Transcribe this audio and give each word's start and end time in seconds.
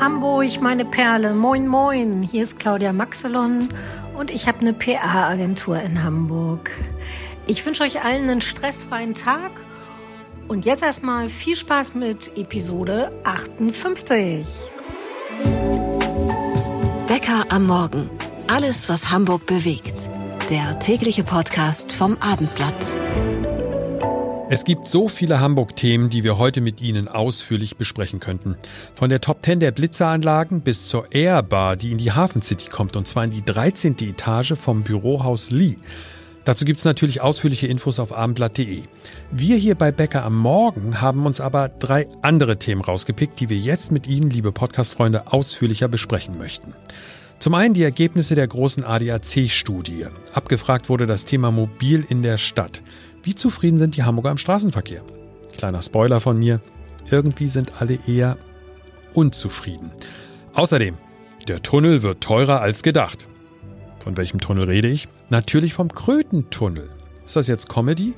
Hamburg, 0.00 0.60
meine 0.60 0.84
Perle. 0.84 1.32
Moin, 1.32 1.66
moin. 1.68 2.22
Hier 2.22 2.42
ist 2.42 2.58
Claudia 2.58 2.92
Maxelon 2.92 3.68
und 4.16 4.30
ich 4.30 4.48
habe 4.48 4.60
eine 4.60 4.72
PA-Agentur 4.72 5.80
in 5.80 6.02
Hamburg. 6.02 6.70
Ich 7.46 7.64
wünsche 7.64 7.82
euch 7.82 8.02
allen 8.02 8.28
einen 8.28 8.40
stressfreien 8.40 9.14
Tag 9.14 9.52
und 10.48 10.66
jetzt 10.66 10.82
erstmal 10.82 11.28
viel 11.28 11.56
Spaß 11.56 11.94
mit 11.94 12.36
Episode 12.36 13.12
58. 13.24 14.46
Bäcker 17.06 17.46
am 17.50 17.66
Morgen. 17.66 18.10
Alles, 18.52 18.88
was 18.88 19.10
Hamburg 19.10 19.46
bewegt. 19.46 20.10
Der 20.50 20.78
tägliche 20.78 21.24
Podcast 21.24 21.92
vom 21.92 22.16
Abendblatt. 22.18 22.96
Es 24.54 24.64
gibt 24.64 24.86
so 24.86 25.08
viele 25.08 25.40
Hamburg-Themen, 25.40 26.10
die 26.10 26.24
wir 26.24 26.36
heute 26.36 26.60
mit 26.60 26.82
Ihnen 26.82 27.08
ausführlich 27.08 27.78
besprechen 27.78 28.20
könnten. 28.20 28.58
Von 28.92 29.08
der 29.08 29.22
Top 29.22 29.42
10 29.42 29.60
der 29.60 29.70
Blitzeranlagen 29.70 30.60
bis 30.60 30.88
zur 30.88 31.10
Airbar, 31.10 31.74
die 31.76 31.90
in 31.90 31.96
die 31.96 32.12
Hafen 32.12 32.42
City 32.42 32.68
kommt, 32.68 32.94
und 32.94 33.08
zwar 33.08 33.24
in 33.24 33.30
die 33.30 33.42
13. 33.42 33.96
Etage 34.02 34.52
vom 34.56 34.82
Bürohaus 34.82 35.50
Lee. 35.50 35.76
Dazu 36.44 36.66
gibt 36.66 36.80
es 36.80 36.84
natürlich 36.84 37.22
ausführliche 37.22 37.66
Infos 37.66 37.98
auf 37.98 38.12
abendblatt.de. 38.12 38.82
Wir 39.30 39.56
hier 39.56 39.74
bei 39.74 39.90
Bäcker 39.90 40.22
am 40.22 40.36
Morgen 40.36 41.00
haben 41.00 41.24
uns 41.24 41.40
aber 41.40 41.70
drei 41.70 42.06
andere 42.20 42.58
Themen 42.58 42.82
rausgepickt, 42.82 43.40
die 43.40 43.48
wir 43.48 43.56
jetzt 43.56 43.90
mit 43.90 44.06
Ihnen, 44.06 44.28
liebe 44.28 44.52
Podcast-Freunde, 44.52 45.32
ausführlicher 45.32 45.88
besprechen 45.88 46.36
möchten. 46.36 46.74
Zum 47.38 47.54
einen 47.54 47.72
die 47.72 47.84
Ergebnisse 47.84 48.34
der 48.34 48.48
großen 48.48 48.84
ADAC-Studie. 48.84 50.08
Abgefragt 50.34 50.90
wurde 50.90 51.06
das 51.06 51.24
Thema 51.24 51.50
Mobil 51.50 52.04
in 52.06 52.20
der 52.20 52.36
Stadt. 52.36 52.82
Wie 53.22 53.34
zufrieden 53.34 53.78
sind 53.78 53.96
die 53.96 54.02
Hamburger 54.02 54.32
im 54.32 54.38
Straßenverkehr? 54.38 55.02
Kleiner 55.56 55.82
Spoiler 55.82 56.20
von 56.20 56.38
mir, 56.38 56.60
irgendwie 57.10 57.46
sind 57.46 57.80
alle 57.80 57.98
eher 58.06 58.36
unzufrieden. 59.14 59.90
Außerdem, 60.54 60.96
der 61.46 61.62
Tunnel 61.62 62.02
wird 62.02 62.20
teurer 62.20 62.60
als 62.60 62.82
gedacht. 62.82 63.28
Von 64.00 64.16
welchem 64.16 64.40
Tunnel 64.40 64.64
rede 64.64 64.88
ich? 64.88 65.08
Natürlich 65.30 65.74
vom 65.74 65.88
Krötentunnel. 65.88 66.90
Ist 67.24 67.36
das 67.36 67.46
jetzt 67.46 67.68
Comedy? 67.68 68.14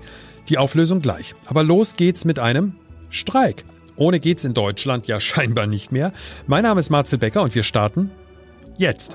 Die 0.48 0.58
Auflösung 0.58 1.00
gleich. 1.00 1.34
Aber 1.46 1.62
los 1.62 1.96
geht's 1.96 2.24
mit 2.24 2.38
einem 2.38 2.74
Streik. 3.10 3.64
Ohne 3.96 4.20
geht's 4.20 4.44
in 4.44 4.54
Deutschland 4.54 5.06
ja 5.06 5.20
scheinbar 5.20 5.66
nicht 5.66 5.92
mehr. 5.92 6.12
Mein 6.46 6.62
Name 6.62 6.80
ist 6.80 6.90
Marcel 6.90 7.18
Becker 7.18 7.42
und 7.42 7.54
wir 7.54 7.62
starten 7.62 8.10
jetzt. 8.78 9.14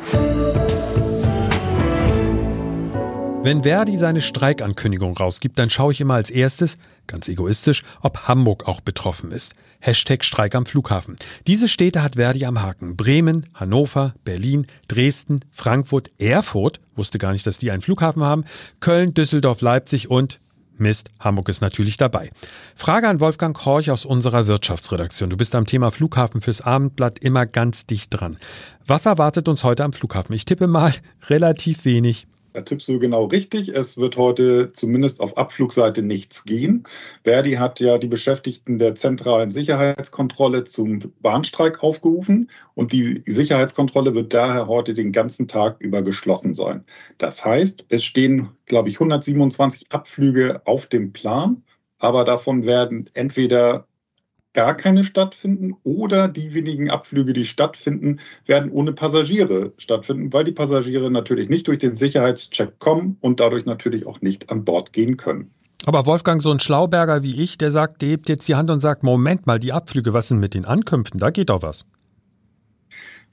Wenn 3.41 3.63
Verdi 3.63 3.95
seine 3.95 4.19
Streikankündigung 4.19 5.15
rausgibt, 5.15 5.57
dann 5.57 5.69
schaue 5.69 5.93
ich 5.93 6.01
immer 6.01 6.15
als 6.15 6.29
erstes, 6.29 6.77
ganz 7.07 7.29
egoistisch, 7.29 7.83
ob 8.01 8.27
Hamburg 8.27 8.67
auch 8.67 8.81
betroffen 8.81 9.31
ist. 9.31 9.55
Hashtag 9.79 10.25
Streik 10.25 10.55
am 10.55 10.65
Flughafen. 10.65 11.15
Diese 11.47 11.69
Städte 11.69 12.03
hat 12.03 12.15
Verdi 12.15 12.45
am 12.45 12.61
Haken. 12.61 12.97
Bremen, 12.97 13.47
Hannover, 13.53 14.13
Berlin, 14.25 14.67
Dresden, 14.89 15.39
Frankfurt, 15.51 16.11
Erfurt, 16.17 16.81
wusste 16.95 17.17
gar 17.17 17.31
nicht, 17.31 17.47
dass 17.47 17.57
die 17.57 17.71
einen 17.71 17.81
Flughafen 17.81 18.23
haben, 18.23 18.43
Köln, 18.81 19.13
Düsseldorf, 19.13 19.61
Leipzig 19.61 20.09
und 20.09 20.41
Mist, 20.79 21.09
Hamburg 21.19 21.49
ist 21.49 21.61
natürlich 21.61 21.97
dabei. 21.97 22.31
Frage 22.75 23.07
an 23.07 23.21
Wolfgang 23.21 23.57
Horch 23.65 23.91
aus 23.91 24.05
unserer 24.05 24.47
Wirtschaftsredaktion. 24.47 25.29
Du 25.29 25.37
bist 25.37 25.55
am 25.55 25.65
Thema 25.65 25.91
Flughafen 25.91 26.41
fürs 26.41 26.61
Abendblatt 26.61 27.19
immer 27.19 27.45
ganz 27.45 27.85
dicht 27.85 28.09
dran. 28.11 28.37
Was 28.85 29.05
erwartet 29.05 29.47
uns 29.47 29.63
heute 29.63 29.83
am 29.83 29.93
Flughafen? 29.93 30.35
Ich 30.35 30.45
tippe 30.45 30.67
mal 30.67 30.93
relativ 31.29 31.85
wenig. 31.85 32.27
Da 32.59 32.63
tippst 32.63 32.89
du 32.89 32.99
genau 32.99 33.23
richtig. 33.23 33.69
Es 33.69 33.95
wird 33.95 34.17
heute 34.17 34.67
zumindest 34.73 35.21
auf 35.21 35.37
Abflugseite 35.37 36.01
nichts 36.01 36.43
gehen. 36.43 36.83
Verdi 37.23 37.53
hat 37.53 37.79
ja 37.79 37.97
die 37.97 38.09
Beschäftigten 38.09 38.77
der 38.77 38.95
zentralen 38.95 39.49
Sicherheitskontrolle 39.49 40.65
zum 40.65 41.13
Bahnstreik 41.21 41.81
aufgerufen 41.81 42.49
und 42.73 42.91
die 42.91 43.23
Sicherheitskontrolle 43.25 44.13
wird 44.13 44.33
daher 44.33 44.67
heute 44.67 44.93
den 44.93 45.13
ganzen 45.13 45.47
Tag 45.47 45.77
über 45.79 46.01
geschlossen 46.01 46.53
sein. 46.53 46.83
Das 47.17 47.45
heißt, 47.45 47.85
es 47.87 48.03
stehen, 48.03 48.49
glaube 48.65 48.89
ich, 48.89 48.95
127 48.95 49.93
Abflüge 49.93 50.61
auf 50.65 50.87
dem 50.87 51.13
Plan, 51.13 51.63
aber 51.97 52.25
davon 52.25 52.65
werden 52.65 53.09
entweder 53.13 53.87
gar 54.53 54.75
keine 54.75 55.03
stattfinden 55.03 55.75
oder 55.83 56.27
die 56.27 56.53
wenigen 56.53 56.89
Abflüge, 56.89 57.33
die 57.33 57.45
stattfinden, 57.45 58.19
werden 58.45 58.71
ohne 58.71 58.93
Passagiere 58.93 59.73
stattfinden, 59.77 60.33
weil 60.33 60.43
die 60.43 60.51
Passagiere 60.51 61.11
natürlich 61.11 61.49
nicht 61.49 61.67
durch 61.67 61.79
den 61.79 61.93
Sicherheitscheck 61.93 62.79
kommen 62.79 63.17
und 63.21 63.39
dadurch 63.39 63.65
natürlich 63.65 64.07
auch 64.07 64.21
nicht 64.21 64.49
an 64.49 64.65
Bord 64.65 64.93
gehen 64.93 65.17
können. 65.17 65.51
Aber 65.85 66.05
Wolfgang, 66.05 66.41
so 66.41 66.51
ein 66.51 66.59
Schlauberger 66.59 67.23
wie 67.23 67.41
ich, 67.41 67.57
der 67.57 67.71
sagt, 67.71 68.01
der 68.01 68.09
hebt 68.09 68.27
jetzt 68.27 68.47
die 68.47 68.55
Hand 68.55 68.69
und 68.69 68.81
sagt, 68.81 69.03
Moment 69.03 69.47
mal, 69.47 69.59
die 69.59 69.71
Abflüge, 69.71 70.13
was 70.13 70.27
sind 70.27 70.39
mit 70.39 70.53
den 70.53 70.65
Ankünften? 70.65 71.19
Da 71.19 71.29
geht 71.29 71.49
doch 71.49 71.61
was. 71.61 71.85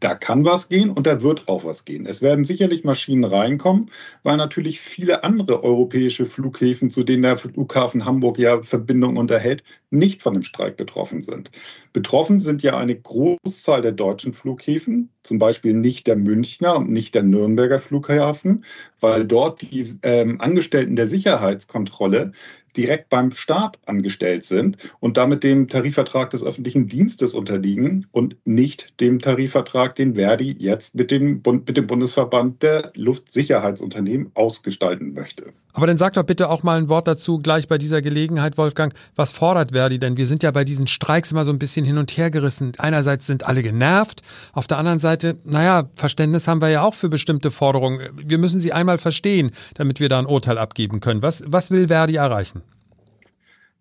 Da 0.01 0.15
kann 0.15 0.45
was 0.45 0.69
gehen 0.69 0.91
und 0.91 1.07
da 1.07 1.23
wird 1.23 1.49
auch 1.49 1.65
was 1.65 1.87
gehen. 1.87 2.05
Es 2.05 2.21
werden 2.21 2.45
sicherlich 2.45 2.85
Maschinen 2.85 3.25
reinkommen, 3.25 3.91
weil 4.23 4.37
natürlich 4.37 4.81
viele 4.81 5.25
andere 5.25 5.65
europäische 5.65 6.27
Flughäfen, 6.27 6.91
zu 6.91 7.03
denen 7.03 7.23
der 7.23 7.39
Flughafen 7.39 8.05
Hamburg 8.05 8.39
ja 8.39 8.63
Verbindung 8.63 9.17
unterhält, 9.17 9.63
nicht 9.91 10.23
von 10.23 10.35
dem 10.35 10.43
Streik 10.43 10.77
betroffen 10.77 11.23
sind. 11.23 11.51
Betroffen 11.95 12.41
sind 12.41 12.63
ja 12.63 12.77
eine 12.77 12.95
Großzahl 12.95 13.81
der 13.81 13.93
deutschen 13.93 14.35
Flughäfen, 14.35 15.09
zum 15.23 15.39
Beispiel 15.39 15.73
nicht 15.73 16.07
der 16.07 16.17
Münchner 16.17 16.77
und 16.77 16.91
nicht 16.91 17.15
der 17.15 17.23
Nürnberger 17.23 17.81
Flughafen, 17.81 18.65
weil 19.01 19.25
dort 19.25 19.63
die 19.63 19.99
ähm, 20.03 20.41
Angestellten 20.43 20.97
der 20.97 21.07
Sicherheitskontrolle 21.07 22.33
direkt 22.77 23.09
beim 23.09 23.33
Staat 23.33 23.79
angestellt 23.87 24.45
sind 24.45 24.77
und 25.01 25.17
damit 25.17 25.45
dem 25.45 25.69
Tarifvertrag 25.69 26.31
des 26.31 26.43
öffentlichen 26.43 26.89
Dienstes 26.89 27.35
unterliegen 27.35 28.07
und 28.13 28.37
nicht 28.45 29.01
dem 29.01 29.21
Tarifvertrag, 29.21 29.95
den 29.95 30.15
Verdi 30.15 30.55
jetzt 30.59 30.95
mit 30.95 31.11
dem, 31.11 31.43
Bund, 31.43 31.67
mit 31.67 31.77
dem 31.77 31.87
Bundesverband 31.87 32.63
der 32.63 32.93
Luftsicherheitsunternehmen 32.95 34.31
ausgestalten 34.35 35.15
möchte. 35.15 35.53
Aber 35.77 35.87
dann 35.87 35.99
sag 35.99 36.15
doch 36.15 36.23
bitte 36.23 36.49
auch 36.49 36.63
mal 36.63 36.79
ein 36.79 36.89
Wort 36.89 37.07
dazu, 37.07 37.39
gleich 37.39 37.69
bei 37.69 37.77
dieser 37.77 38.01
Gelegenheit, 38.01 38.57
Wolfgang. 38.57 38.95
Was 39.15 39.33
fordert 39.33 39.73
Verdi 39.73 39.99
denn? 39.99 40.17
Wir 40.17 40.27
sind 40.27 40.43
ja 40.43 40.51
bei 40.51 40.65
diesen 40.65 40.87
Streiks 40.87 41.33
immer 41.33 41.45
so 41.45 41.51
ein 41.51 41.59
bisschen 41.59 41.85
hin 41.85 41.99
und 41.99 42.17
her 42.17 42.31
gerissen. 42.31 42.73
Einerseits 42.79 43.27
sind 43.27 43.45
alle 43.45 43.63
genervt, 43.63 44.23
auf 44.55 44.67
der 44.67 44.79
anderen 44.79 45.01
Seite, 45.01 45.37
naja, 45.45 45.85
Verständnis 45.95 46.49
haben 46.49 46.63
wir 46.63 46.71
ja 46.71 46.81
auch 46.81 46.95
für 46.95 47.11
bestimmte 47.11 47.51
Forderungen. 47.51 48.01
Wir 48.17 48.39
müssen 48.39 48.59
sie 48.59 48.73
einmal 48.73 48.97
verstehen, 48.97 49.51
damit 49.75 50.01
wir 50.01 50.09
da 50.09 50.19
ein 50.19 50.25
Urteil 50.25 50.57
abgeben 50.57 51.01
können. 51.01 51.21
Was, 51.21 51.43
was 51.47 51.71
will 51.71 51.89
Verdi 51.89 52.17
erreichen? 52.17 52.63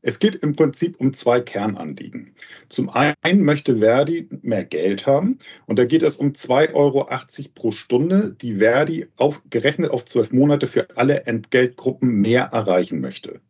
Es 0.07 0.19
geht 0.19 0.35
im 0.35 0.55
Prinzip 0.55 0.99
um 0.99 1.13
zwei 1.13 1.39
Kernanliegen. 1.39 2.35
Zum 2.69 2.91
einen 2.91 3.41
möchte 3.43 3.79
Verdi 3.79 4.29
mehr 4.43 4.63
Geld 4.63 5.07
haben 5.07 5.39
und 5.66 5.79
da 5.79 5.85
geht 5.85 6.03
es 6.03 6.17
um 6.17 6.33
2,80 6.33 6.73
Euro 6.75 7.09
pro 7.55 7.71
Stunde, 7.71 8.35
die 8.39 8.57
Verdi 8.57 9.07
auf, 9.17 9.41
gerechnet 9.49 9.89
auf 9.89 10.05
zwölf 10.05 10.31
Monate 10.31 10.67
für 10.67 10.95
alle 10.95 11.23
Entgeltgruppen 11.23 12.21
mehr 12.21 12.43
erreichen 12.43 13.01
möchte. 13.01 13.41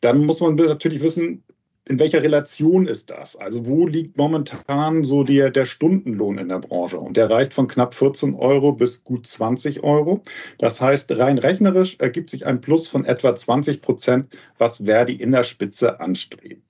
Dann 0.00 0.24
muss 0.24 0.40
man 0.40 0.54
natürlich 0.54 1.02
wissen, 1.02 1.44
in 1.88 1.98
welcher 1.98 2.22
Relation 2.22 2.86
ist 2.86 3.10
das? 3.10 3.36
Also 3.36 3.66
wo 3.66 3.86
liegt 3.86 4.18
momentan 4.18 5.04
so 5.04 5.24
der, 5.24 5.50
der 5.50 5.64
Stundenlohn 5.64 6.38
in 6.38 6.48
der 6.48 6.58
Branche? 6.58 6.98
Und 6.98 7.16
der 7.16 7.30
reicht 7.30 7.54
von 7.54 7.66
knapp 7.66 7.94
14 7.94 8.34
Euro 8.34 8.72
bis 8.72 9.04
gut 9.04 9.26
20 9.26 9.82
Euro. 9.82 10.22
Das 10.58 10.80
heißt, 10.80 11.12
rein 11.18 11.38
rechnerisch 11.38 11.96
ergibt 11.98 12.30
sich 12.30 12.44
ein 12.44 12.60
Plus 12.60 12.88
von 12.88 13.04
etwa 13.04 13.34
20 13.34 13.80
Prozent, 13.80 14.36
was 14.58 14.84
Verdi 14.84 15.14
in 15.14 15.32
der 15.32 15.44
Spitze 15.44 16.00
anstrebt. 16.00 16.62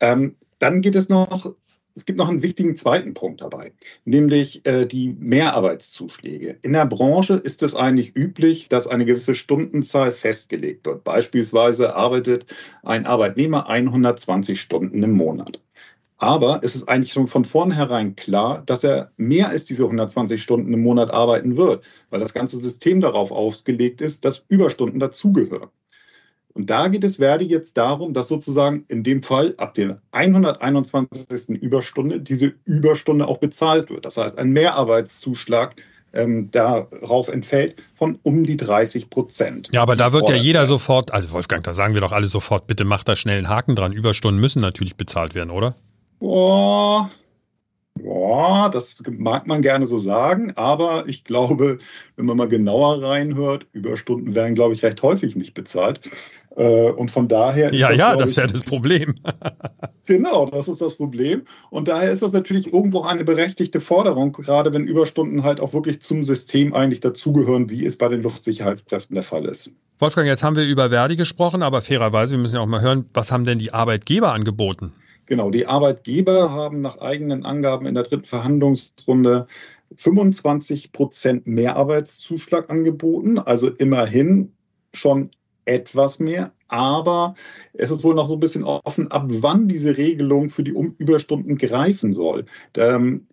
Ähm, 0.00 0.36
dann 0.58 0.82
geht 0.82 0.94
es 0.94 1.08
noch 1.08 1.54
es 1.98 2.06
gibt 2.06 2.16
noch 2.16 2.28
einen 2.28 2.42
wichtigen 2.42 2.76
zweiten 2.76 3.12
Punkt 3.12 3.40
dabei, 3.40 3.72
nämlich 4.04 4.64
äh, 4.66 4.86
die 4.86 5.16
Mehrarbeitszuschläge. 5.18 6.56
In 6.62 6.72
der 6.72 6.86
Branche 6.86 7.34
ist 7.34 7.64
es 7.64 7.74
eigentlich 7.74 8.14
üblich, 8.14 8.68
dass 8.68 8.86
eine 8.86 9.04
gewisse 9.04 9.34
Stundenzahl 9.34 10.12
festgelegt 10.12 10.86
wird. 10.86 11.02
Beispielsweise 11.02 11.96
arbeitet 11.96 12.46
ein 12.84 13.04
Arbeitnehmer 13.04 13.68
120 13.68 14.60
Stunden 14.60 15.02
im 15.02 15.10
Monat. 15.10 15.60
Aber 16.18 16.60
es 16.62 16.76
ist 16.76 16.88
eigentlich 16.88 17.12
schon 17.12 17.26
von 17.26 17.44
vornherein 17.44 18.14
klar, 18.14 18.62
dass 18.64 18.84
er 18.84 19.10
mehr 19.16 19.48
als 19.48 19.64
diese 19.64 19.82
120 19.82 20.40
Stunden 20.40 20.72
im 20.72 20.82
Monat 20.82 21.10
arbeiten 21.10 21.56
wird, 21.56 21.84
weil 22.10 22.20
das 22.20 22.32
ganze 22.32 22.60
System 22.60 23.00
darauf 23.00 23.32
ausgelegt 23.32 24.00
ist, 24.00 24.24
dass 24.24 24.44
Überstunden 24.48 25.00
dazugehören. 25.00 25.70
Und 26.54 26.70
da 26.70 26.88
geht 26.88 27.04
es 27.04 27.16
Verdi 27.16 27.44
jetzt 27.44 27.76
darum, 27.76 28.14
dass 28.14 28.28
sozusagen 28.28 28.84
in 28.88 29.04
dem 29.04 29.22
Fall 29.22 29.54
ab 29.58 29.74
der 29.74 30.00
121. 30.12 31.50
Überstunde 31.60 32.20
diese 32.20 32.54
Überstunde 32.64 33.28
auch 33.28 33.38
bezahlt 33.38 33.90
wird. 33.90 34.04
Das 34.04 34.16
heißt, 34.16 34.38
ein 34.38 34.50
Mehrarbeitszuschlag 34.50 35.76
ähm, 36.12 36.50
darauf 36.50 37.28
entfällt 37.28 37.76
von 37.94 38.18
um 38.22 38.44
die 38.44 38.56
30 38.56 39.10
Prozent. 39.10 39.68
Ja, 39.72 39.82
aber 39.82 39.94
da 39.94 40.12
wird 40.12 40.28
ja 40.28 40.36
jeder 40.36 40.66
sofort, 40.66 41.12
also 41.12 41.30
Wolfgang, 41.32 41.62
da 41.62 41.74
sagen 41.74 41.94
wir 41.94 42.00
doch 42.00 42.12
alle 42.12 42.26
sofort, 42.26 42.66
bitte 42.66 42.84
macht 42.84 43.08
da 43.08 43.14
schnell 43.14 43.38
einen 43.38 43.48
Haken 43.48 43.76
dran. 43.76 43.92
Überstunden 43.92 44.40
müssen 44.40 44.60
natürlich 44.60 44.96
bezahlt 44.96 45.34
werden, 45.34 45.50
oder? 45.50 45.76
Boah, 46.18 47.10
Boah, 48.02 48.70
das 48.70 49.02
mag 49.18 49.46
man 49.46 49.62
gerne 49.62 49.86
so 49.86 49.96
sagen, 49.96 50.52
aber 50.56 51.04
ich 51.08 51.24
glaube, 51.24 51.78
wenn 52.16 52.26
man 52.26 52.36
mal 52.36 52.48
genauer 52.48 53.02
reinhört, 53.02 53.66
Überstunden 53.72 54.34
werden, 54.34 54.54
glaube 54.54 54.74
ich, 54.74 54.82
recht 54.82 55.02
häufig 55.02 55.36
nicht 55.36 55.54
bezahlt. 55.54 56.00
Äh, 56.58 56.90
und 56.90 57.10
von 57.12 57.28
daher 57.28 57.72
ist 57.72 57.78
ja, 57.78 57.90
das, 57.90 57.98
ja, 57.98 58.16
das 58.16 58.30
ist 58.30 58.36
ja 58.36 58.46
das 58.48 58.64
Problem. 58.64 59.14
genau, 60.06 60.46
das 60.46 60.66
ist 60.66 60.82
das 60.82 60.96
Problem. 60.96 61.42
Und 61.70 61.86
daher 61.86 62.10
ist 62.10 62.22
das 62.22 62.32
natürlich 62.32 62.72
irgendwo 62.72 63.02
eine 63.02 63.24
berechtigte 63.24 63.80
Forderung, 63.80 64.32
gerade 64.32 64.72
wenn 64.72 64.88
Überstunden 64.88 65.44
halt 65.44 65.60
auch 65.60 65.72
wirklich 65.72 66.02
zum 66.02 66.24
System 66.24 66.74
eigentlich 66.74 66.98
dazugehören, 66.98 67.70
wie 67.70 67.86
es 67.86 67.96
bei 67.96 68.08
den 68.08 68.22
Luftsicherheitskräften 68.22 69.14
der 69.14 69.22
Fall 69.22 69.44
ist. 69.44 69.70
Wolfgang, 70.00 70.26
jetzt 70.26 70.42
haben 70.42 70.56
wir 70.56 70.64
über 70.64 70.90
Verdi 70.90 71.14
gesprochen, 71.14 71.62
aber 71.62 71.80
fairerweise, 71.80 72.34
wir 72.34 72.42
müssen 72.42 72.56
ja 72.56 72.60
auch 72.60 72.66
mal 72.66 72.82
hören, 72.82 73.08
was 73.14 73.30
haben 73.30 73.44
denn 73.44 73.60
die 73.60 73.72
Arbeitgeber 73.72 74.32
angeboten? 74.32 74.92
Genau, 75.26 75.50
die 75.50 75.66
Arbeitgeber 75.66 76.50
haben 76.50 76.80
nach 76.80 76.98
eigenen 76.98 77.44
Angaben 77.44 77.86
in 77.86 77.94
der 77.94 78.02
dritten 78.02 78.24
Verhandlungsrunde 78.24 79.46
25 79.94 80.90
Prozent 80.90 81.46
Mehrarbeitszuschlag 81.46 82.68
angeboten, 82.68 83.38
also 83.38 83.70
immerhin 83.70 84.52
schon 84.92 85.30
etwas 85.68 86.18
mehr, 86.18 86.52
aber 86.68 87.34
es 87.74 87.90
ist 87.90 88.02
wohl 88.02 88.14
noch 88.14 88.26
so 88.26 88.34
ein 88.34 88.40
bisschen 88.40 88.64
offen, 88.64 89.10
ab 89.10 89.26
wann 89.28 89.68
diese 89.68 89.96
Regelung 89.96 90.50
für 90.50 90.62
die 90.62 90.74
Überstunden 90.98 91.56
greifen 91.58 92.12
soll. 92.12 92.46
Ähm, 92.76 93.26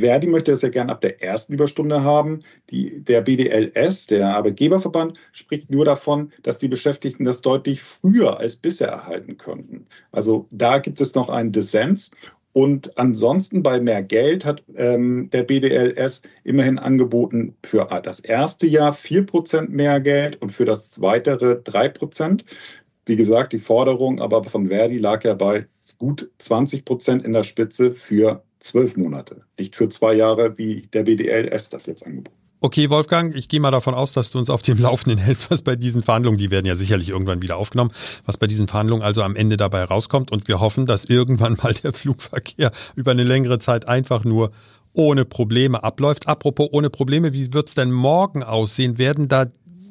Verdi 0.00 0.26
möchte 0.26 0.52
es 0.52 0.62
ja 0.62 0.70
gern 0.70 0.90
ab 0.90 1.02
der 1.02 1.22
ersten 1.22 1.52
Überstunde 1.52 2.02
haben. 2.02 2.42
Die, 2.70 3.00
der 3.04 3.20
BDLS, 3.20 4.06
der 4.06 4.34
Arbeitgeberverband, 4.34 5.18
spricht 5.32 5.70
nur 5.70 5.84
davon, 5.84 6.32
dass 6.42 6.58
die 6.58 6.68
Beschäftigten 6.68 7.24
das 7.24 7.42
deutlich 7.42 7.82
früher 7.82 8.38
als 8.38 8.56
bisher 8.56 8.88
erhalten 8.88 9.36
könnten. 9.36 9.86
Also 10.10 10.46
da 10.50 10.78
gibt 10.78 11.00
es 11.00 11.14
noch 11.14 11.28
einen 11.28 11.52
Dissens. 11.52 12.12
Und 12.52 12.98
ansonsten 12.98 13.62
bei 13.62 13.80
mehr 13.80 14.02
Geld 14.02 14.44
hat 14.44 14.62
ähm, 14.74 15.30
der 15.30 15.44
BDLS 15.44 16.22
immerhin 16.42 16.78
angeboten 16.78 17.56
für 17.64 17.86
das 18.02 18.20
erste 18.20 18.66
Jahr 18.66 18.92
4% 18.94 19.68
mehr 19.68 20.00
Geld 20.00 20.40
und 20.42 20.50
für 20.50 20.64
das 20.64 21.00
weitere 21.00 21.60
3%. 21.60 22.44
Wie 23.06 23.16
gesagt, 23.16 23.52
die 23.52 23.58
Forderung 23.58 24.20
aber 24.20 24.42
von 24.44 24.68
Verdi 24.68 24.98
lag 24.98 25.24
ja 25.24 25.34
bei 25.34 25.66
gut 25.98 26.30
20 26.38 26.84
Prozent 26.84 27.24
in 27.24 27.32
der 27.32 27.44
Spitze 27.44 27.92
für 27.92 28.42
zwölf 28.58 28.96
Monate, 28.96 29.42
nicht 29.58 29.76
für 29.76 29.88
zwei 29.88 30.14
Jahre, 30.14 30.58
wie 30.58 30.82
der 30.92 31.04
BDLS 31.04 31.70
das 31.70 31.86
jetzt 31.86 32.04
angeboten 32.04 32.39
Okay, 32.62 32.90
Wolfgang, 32.90 33.34
ich 33.34 33.48
gehe 33.48 33.58
mal 33.58 33.70
davon 33.70 33.94
aus, 33.94 34.12
dass 34.12 34.30
du 34.30 34.38
uns 34.38 34.50
auf 34.50 34.60
dem 34.60 34.78
Laufenden 34.78 35.18
hältst, 35.18 35.50
was 35.50 35.62
bei 35.62 35.76
diesen 35.76 36.02
Verhandlungen, 36.02 36.36
die 36.36 36.50
werden 36.50 36.66
ja 36.66 36.76
sicherlich 36.76 37.08
irgendwann 37.08 37.40
wieder 37.40 37.56
aufgenommen, 37.56 37.90
was 38.26 38.36
bei 38.36 38.46
diesen 38.46 38.68
Verhandlungen 38.68 39.02
also 39.02 39.22
am 39.22 39.34
Ende 39.34 39.56
dabei 39.56 39.82
rauskommt. 39.82 40.30
Und 40.30 40.46
wir 40.46 40.60
hoffen, 40.60 40.84
dass 40.84 41.06
irgendwann 41.06 41.56
mal 41.62 41.72
der 41.72 41.92
Flugverkehr 41.94 42.70
über 42.96 43.12
eine 43.12 43.22
längere 43.22 43.60
Zeit 43.60 43.88
einfach 43.88 44.24
nur 44.24 44.52
ohne 44.92 45.24
Probleme 45.24 45.82
abläuft. 45.82 46.28
Apropos 46.28 46.68
ohne 46.70 46.90
Probleme, 46.90 47.32
wie 47.32 47.50
wird's 47.54 47.74
denn 47.74 47.92
morgen 47.92 48.42
aussehen? 48.42 48.98
Werden 48.98 49.28
da 49.28 49.46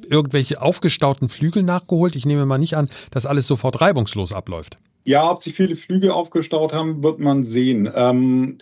irgendwelche 0.07 0.61
aufgestauten 0.61 1.29
Flügel 1.29 1.63
nachgeholt? 1.63 2.15
Ich 2.15 2.27
nehme 2.27 2.45
mal 2.45 2.59
nicht 2.59 2.77
an, 2.77 2.87
dass 3.09 3.25
alles 3.25 3.47
sofort 3.47 3.81
reibungslos 3.81 4.31
abläuft. 4.31 4.77
Ja, 5.05 5.31
ob 5.31 5.41
sie 5.41 5.53
viele 5.53 5.75
Flüge 5.75 6.13
aufgestaut 6.13 6.71
haben, 6.71 7.01
wird 7.01 7.19
man 7.19 7.43
sehen. 7.43 7.89
Ähm, 7.95 8.59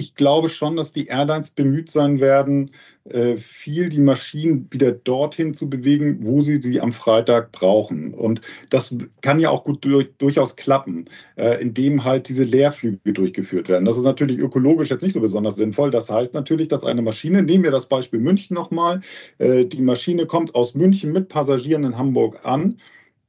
ich 0.00 0.14
glaube 0.14 0.48
schon, 0.48 0.76
dass 0.76 0.94
die 0.94 1.08
Airlines 1.08 1.50
bemüht 1.50 1.90
sein 1.90 2.20
werden, 2.20 2.70
äh, 3.04 3.36
viel 3.36 3.90
die 3.90 4.00
Maschinen 4.00 4.66
wieder 4.70 4.92
dorthin 4.92 5.52
zu 5.52 5.68
bewegen, 5.68 6.20
wo 6.22 6.40
sie 6.40 6.56
sie 6.62 6.80
am 6.80 6.92
Freitag 6.92 7.52
brauchen. 7.52 8.14
Und 8.14 8.40
das 8.70 8.94
kann 9.20 9.40
ja 9.40 9.50
auch 9.50 9.64
gut 9.64 9.84
durch, 9.84 10.08
durchaus 10.16 10.56
klappen, 10.56 11.04
äh, 11.36 11.60
indem 11.60 12.02
halt 12.02 12.30
diese 12.30 12.44
Leerflüge 12.44 13.12
durchgeführt 13.12 13.68
werden. 13.68 13.84
Das 13.84 13.98
ist 13.98 14.04
natürlich 14.04 14.38
ökologisch 14.38 14.88
jetzt 14.88 15.02
nicht 15.02 15.12
so 15.12 15.20
besonders 15.20 15.56
sinnvoll. 15.56 15.90
Das 15.90 16.10
heißt 16.10 16.32
natürlich, 16.32 16.68
dass 16.68 16.82
eine 16.82 17.02
Maschine, 17.02 17.42
nehmen 17.42 17.64
wir 17.64 17.70
das 17.70 17.86
Beispiel 17.86 18.20
München 18.20 18.54
nochmal, 18.54 19.02
äh, 19.36 19.66
die 19.66 19.82
Maschine 19.82 20.24
kommt 20.24 20.54
aus 20.54 20.74
München 20.74 21.12
mit 21.12 21.28
Passagieren 21.28 21.84
in 21.84 21.98
Hamburg 21.98 22.40
an. 22.42 22.78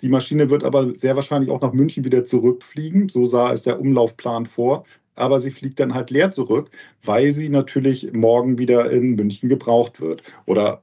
Die 0.01 0.09
Maschine 0.09 0.49
wird 0.49 0.63
aber 0.63 0.95
sehr 0.95 1.15
wahrscheinlich 1.15 1.51
auch 1.51 1.61
nach 1.61 1.73
München 1.73 2.03
wieder 2.03 2.25
zurückfliegen. 2.25 3.09
So 3.09 3.27
sah 3.27 3.51
es 3.51 3.63
der 3.63 3.79
Umlaufplan 3.79 4.47
vor 4.47 4.85
aber 5.15 5.39
sie 5.39 5.51
fliegt 5.51 5.79
dann 5.79 5.93
halt 5.93 6.09
leer 6.09 6.31
zurück, 6.31 6.69
weil 7.03 7.33
sie 7.33 7.49
natürlich 7.49 8.11
morgen 8.13 8.57
wieder 8.57 8.89
in 8.91 9.15
München 9.15 9.49
gebraucht 9.49 10.01
wird 10.01 10.23
oder 10.45 10.81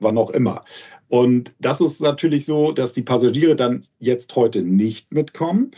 wann 0.00 0.18
auch 0.18 0.30
immer. 0.30 0.64
Und 1.08 1.54
das 1.60 1.80
ist 1.80 2.00
natürlich 2.00 2.44
so, 2.44 2.72
dass 2.72 2.92
die 2.92 3.02
Passagiere 3.02 3.56
dann 3.56 3.86
jetzt 3.98 4.34
heute 4.36 4.62
nicht 4.62 5.12
mitkommen. 5.12 5.70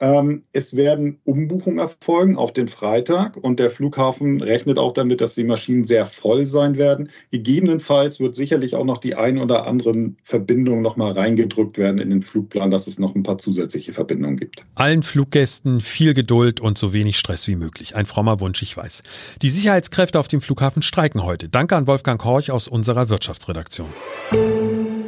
Ähm, 0.00 0.42
es 0.52 0.74
werden 0.74 1.18
Umbuchungen 1.24 1.78
erfolgen 1.78 2.36
auf 2.36 2.52
den 2.52 2.68
Freitag 2.68 3.36
und 3.36 3.60
der 3.60 3.70
Flughafen 3.70 4.40
rechnet 4.40 4.78
auch 4.78 4.92
damit, 4.92 5.20
dass 5.20 5.34
die 5.34 5.44
Maschinen 5.44 5.84
sehr 5.84 6.04
voll 6.04 6.46
sein 6.46 6.76
werden. 6.76 7.10
Gegebenenfalls 7.30 8.18
wird 8.18 8.34
sicherlich 8.34 8.74
auch 8.74 8.84
noch 8.84 8.98
die 8.98 9.14
ein 9.14 9.38
oder 9.38 9.66
anderen 9.66 10.16
Verbindungen 10.22 10.82
noch 10.82 10.96
mal 10.96 11.12
reingedrückt 11.12 11.78
werden 11.78 11.98
in 11.98 12.10
den 12.10 12.22
Flugplan, 12.22 12.70
dass 12.70 12.86
es 12.86 12.98
noch 12.98 13.14
ein 13.14 13.22
paar 13.22 13.38
zusätzliche 13.38 13.92
Verbindungen 13.92 14.36
gibt. 14.36 14.66
Allen 14.74 15.02
Fluggästen 15.02 15.80
viel 15.80 16.12
Geduld 16.12 16.60
und 16.60 16.76
so 16.76 16.92
wenig 16.92 17.16
Stress 17.16 17.46
wie 17.46 17.56
möglich. 17.56 17.94
Ein 17.94 18.06
frommer 18.06 18.40
Wunsch, 18.40 18.62
ich 18.62 18.76
weiß. 18.76 19.02
Die 19.42 19.50
Sicherheitskräfte 19.50 20.18
auf 20.18 20.28
dem 20.28 20.40
Flughafen 20.40 20.82
streiken 20.82 21.22
heute. 21.22 21.48
Danke 21.48 21.76
an 21.76 21.86
Wolfgang 21.86 22.22
Horch 22.24 22.50
aus 22.50 22.66
unserer 22.66 23.08
Wirtschaftsredaktion. 23.08 23.88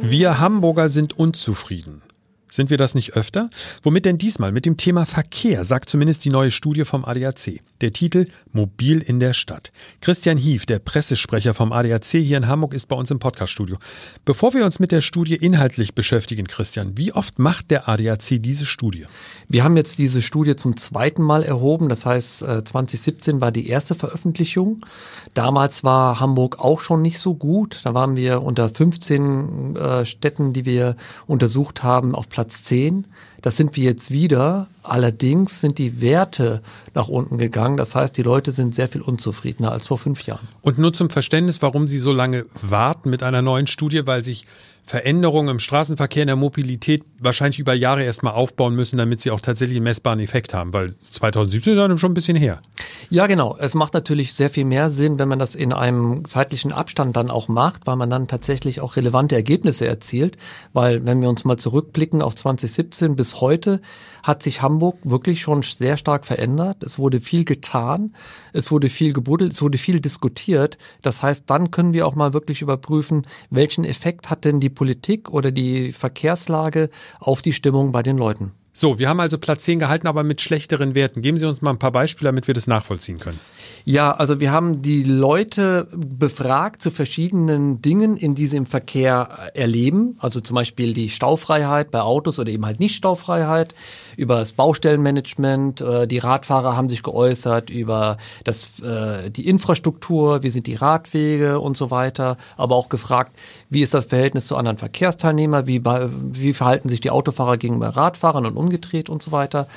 Wir 0.01 0.39
Hamburger 0.39 0.87
sind 0.87 1.17
unzufrieden. 1.19 2.01
Sind 2.49 2.69
wir 2.69 2.77
das 2.77 2.95
nicht 2.95 3.13
öfter? 3.13 3.49
Womit 3.83 4.05
denn 4.05 4.17
diesmal? 4.17 4.51
Mit 4.51 4.65
dem 4.65 4.77
Thema 4.77 5.05
Verkehr, 5.05 5.65
sagt 5.65 5.89
zumindest 5.89 6.23
die 6.23 6.29
neue 6.29 6.51
Studie 6.51 6.85
vom 6.85 7.03
ADAC. 7.03 7.61
Der 7.81 7.91
Titel 7.91 8.27
Mobil 8.51 8.99
in 8.99 9.19
der 9.19 9.33
Stadt. 9.33 9.71
Christian 10.01 10.37
Hief, 10.37 10.65
der 10.65 10.79
Pressesprecher 10.79 11.53
vom 11.53 11.71
ADAC 11.71 12.05
hier 12.05 12.37
in 12.37 12.47
Hamburg, 12.47 12.73
ist 12.73 12.87
bei 12.87 12.95
uns 12.95 13.11
im 13.11 13.19
Podcaststudio. 13.19 13.77
Bevor 14.25 14.53
wir 14.53 14.65
uns 14.65 14.79
mit 14.79 14.91
der 14.91 15.01
Studie 15.01 15.35
inhaltlich 15.35 15.93
beschäftigen, 15.93 16.47
Christian, 16.47 16.97
wie 16.97 17.13
oft 17.13 17.37
macht 17.37 17.69
der 17.69 17.89
ADAC 17.89 18.41
diese 18.41 18.65
Studie? 18.65 19.05
Wir 19.49 19.63
haben 19.63 19.77
jetzt 19.77 19.99
diese 19.99 20.21
Studie 20.21 20.55
zum 20.55 20.77
zweiten 20.77 21.21
Mal 21.21 21.43
erhoben. 21.43 21.89
Das 21.89 22.05
heißt, 22.05 22.39
2017 22.39 23.37
äh, 23.37 23.41
war 23.41 23.51
die 23.51 23.67
erste 23.67 23.93
Veröffentlichung. 23.93 24.85
Damals 25.33 25.83
war 25.83 26.19
Hamburg 26.19 26.59
auch 26.59 26.79
schon 26.79 27.01
nicht 27.01 27.19
so 27.19 27.35
gut. 27.35 27.81
Da 27.83 27.93
waren 27.93 28.15
wir 28.15 28.41
unter 28.41 28.69
15 28.69 29.75
äh, 29.75 30.05
Städten, 30.05 30.53
die 30.53 30.65
wir 30.65 30.95
untersucht 31.27 31.83
haben, 31.83 32.15
auf 32.15 32.27
Platz 32.37 32.63
10. 32.65 33.07
Das 33.41 33.57
sind 33.57 33.75
wir 33.75 33.83
jetzt 33.85 34.11
wieder. 34.11 34.67
Allerdings 34.83 35.59
sind 35.59 35.79
die 35.79 36.01
Werte 36.01 36.61
nach 36.93 37.07
unten 37.07 37.39
gegangen. 37.39 37.77
Das 37.77 37.95
heißt, 37.95 38.15
die 38.15 38.21
Leute 38.21 38.51
sind 38.51 38.75
sehr 38.75 38.87
viel 38.87 39.01
unzufriedener 39.01 39.71
als 39.71 39.87
vor 39.87 39.97
fünf 39.97 40.21
Jahren. 40.21 40.47
Und 40.61 40.77
nur 40.77 40.93
zum 40.93 41.09
Verständnis, 41.09 41.63
warum 41.63 41.87
Sie 41.87 41.97
so 41.97 42.11
lange 42.11 42.45
warten 42.61 43.09
mit 43.09 43.23
einer 43.23 43.41
neuen 43.41 43.65
Studie, 43.65 44.05
weil 44.05 44.23
sich 44.23 44.45
Veränderungen 44.85 45.49
im 45.49 45.59
Straßenverkehr, 45.59 46.21
in 46.21 46.27
der 46.27 46.35
Mobilität 46.35 47.03
wahrscheinlich 47.17 47.57
über 47.57 47.73
Jahre 47.73 48.03
erstmal 48.03 48.33
aufbauen 48.33 48.75
müssen, 48.75 48.99
damit 48.99 49.19
sie 49.19 49.31
auch 49.31 49.41
tatsächlich 49.41 49.77
einen 49.77 49.85
messbaren 49.85 50.19
Effekt 50.19 50.53
haben, 50.53 50.71
weil 50.73 50.93
2017 51.09 51.73
ist 51.73 51.79
dann 51.79 51.97
schon 51.97 52.11
ein 52.11 52.13
bisschen 52.13 52.37
her. 52.37 52.61
Ja, 53.09 53.27
genau. 53.27 53.55
Es 53.57 53.73
macht 53.73 53.93
natürlich 53.93 54.33
sehr 54.33 54.49
viel 54.49 54.65
mehr 54.65 54.89
Sinn, 54.89 55.19
wenn 55.19 55.29
man 55.29 55.39
das 55.39 55.55
in 55.55 55.73
einem 55.73 56.25
zeitlichen 56.25 56.71
Abstand 56.71 57.15
dann 57.15 57.31
auch 57.31 57.47
macht, 57.47 57.87
weil 57.87 57.95
man 57.95 58.09
dann 58.09 58.27
tatsächlich 58.27 58.81
auch 58.81 58.95
relevante 58.95 59.35
Ergebnisse 59.35 59.87
erzielt. 59.87 60.37
Weil 60.73 61.05
wenn 61.05 61.21
wir 61.21 61.29
uns 61.29 61.45
mal 61.45 61.57
zurückblicken 61.57 62.21
auf 62.21 62.35
2017 62.35 63.15
bis 63.15 63.39
heute, 63.41 63.79
hat 64.23 64.43
sich 64.43 64.61
Hamburg 64.61 64.97
wirklich 65.03 65.41
schon 65.41 65.61
sehr 65.61 65.97
stark 65.97 66.25
verändert. 66.25 66.83
Es 66.83 66.99
wurde 66.99 67.21
viel 67.21 67.45
getan, 67.45 68.13
es 68.51 68.71
wurde 68.71 68.89
viel 68.89 69.13
gebuddelt, 69.13 69.53
es 69.53 69.61
wurde 69.61 69.77
viel 69.77 69.99
diskutiert. 70.01 70.77
Das 71.01 71.21
heißt, 71.21 71.45
dann 71.47 71.71
können 71.71 71.93
wir 71.93 72.05
auch 72.05 72.15
mal 72.15 72.33
wirklich 72.33 72.61
überprüfen, 72.61 73.25
welchen 73.49 73.85
Effekt 73.85 74.29
hat 74.29 74.43
denn 74.43 74.59
die 74.59 74.69
Politik 74.69 75.29
oder 75.29 75.51
die 75.51 75.91
Verkehrslage 75.93 76.89
auf 77.19 77.41
die 77.41 77.53
Stimmung 77.53 77.91
bei 77.91 78.03
den 78.03 78.17
Leuten. 78.17 78.51
So, 78.79 78.99
wir 78.99 79.09
haben 79.09 79.19
also 79.19 79.39
Platz 79.39 79.63
10 79.63 79.79
gehalten, 79.79 80.05
aber 80.05 80.23
mit 80.23 80.39
schlechteren 80.39 80.93
Werten. 80.93 81.23
Geben 81.23 81.39
Sie 81.39 81.47
uns 81.47 81.63
mal 81.63 81.71
ein 81.71 81.79
paar 81.79 81.91
Beispiele, 81.91 82.27
damit 82.27 82.45
wir 82.45 82.53
das 82.53 82.67
nachvollziehen 82.67 83.17
können. 83.17 83.39
Ja, 83.85 84.11
also 84.11 84.41
wir 84.41 84.51
haben 84.51 84.81
die 84.81 85.03
Leute 85.03 85.87
befragt 85.93 86.81
zu 86.81 86.91
verschiedenen 86.91 87.81
Dingen, 87.81 88.17
in 88.17 88.35
die 88.35 88.47
sie 88.47 88.57
im 88.57 88.65
Verkehr 88.65 89.51
erleben. 89.53 90.17
Also 90.19 90.41
zum 90.41 90.55
Beispiel 90.55 90.93
die 90.93 91.09
Staufreiheit 91.09 91.89
bei 91.89 92.01
Autos 92.01 92.37
oder 92.37 92.51
eben 92.51 92.65
halt 92.65 92.81
nicht 92.81 92.95
Staufreiheit, 92.95 93.73
über 94.17 94.39
das 94.39 94.51
Baustellenmanagement. 94.53 95.81
Äh, 95.81 96.07
die 96.07 96.17
Radfahrer 96.17 96.75
haben 96.75 96.89
sich 96.89 97.01
geäußert 97.01 97.69
über 97.69 98.17
das, 98.43 98.79
äh, 98.81 99.29
die 99.29 99.47
Infrastruktur, 99.47 100.43
wie 100.43 100.49
sind 100.49 100.67
die 100.67 100.75
Radwege 100.75 101.59
und 101.61 101.77
so 101.77 101.89
weiter. 101.89 102.35
Aber 102.57 102.75
auch 102.75 102.89
gefragt, 102.89 103.31
wie 103.69 103.83
ist 103.83 103.93
das 103.93 104.05
Verhältnis 104.05 104.47
zu 104.47 104.57
anderen 104.57 104.77
Verkehrsteilnehmern, 104.77 105.67
wie, 105.67 105.81
wie 105.83 106.53
verhalten 106.53 106.89
sich 106.89 106.99
die 106.99 107.11
Autofahrer 107.11 107.57
gegenüber 107.57 107.89
Radfahrern 107.89 108.45
und 108.45 108.57
umgedreht 108.57 109.09
und 109.09 109.23
so 109.23 109.31
weiter. 109.31 109.67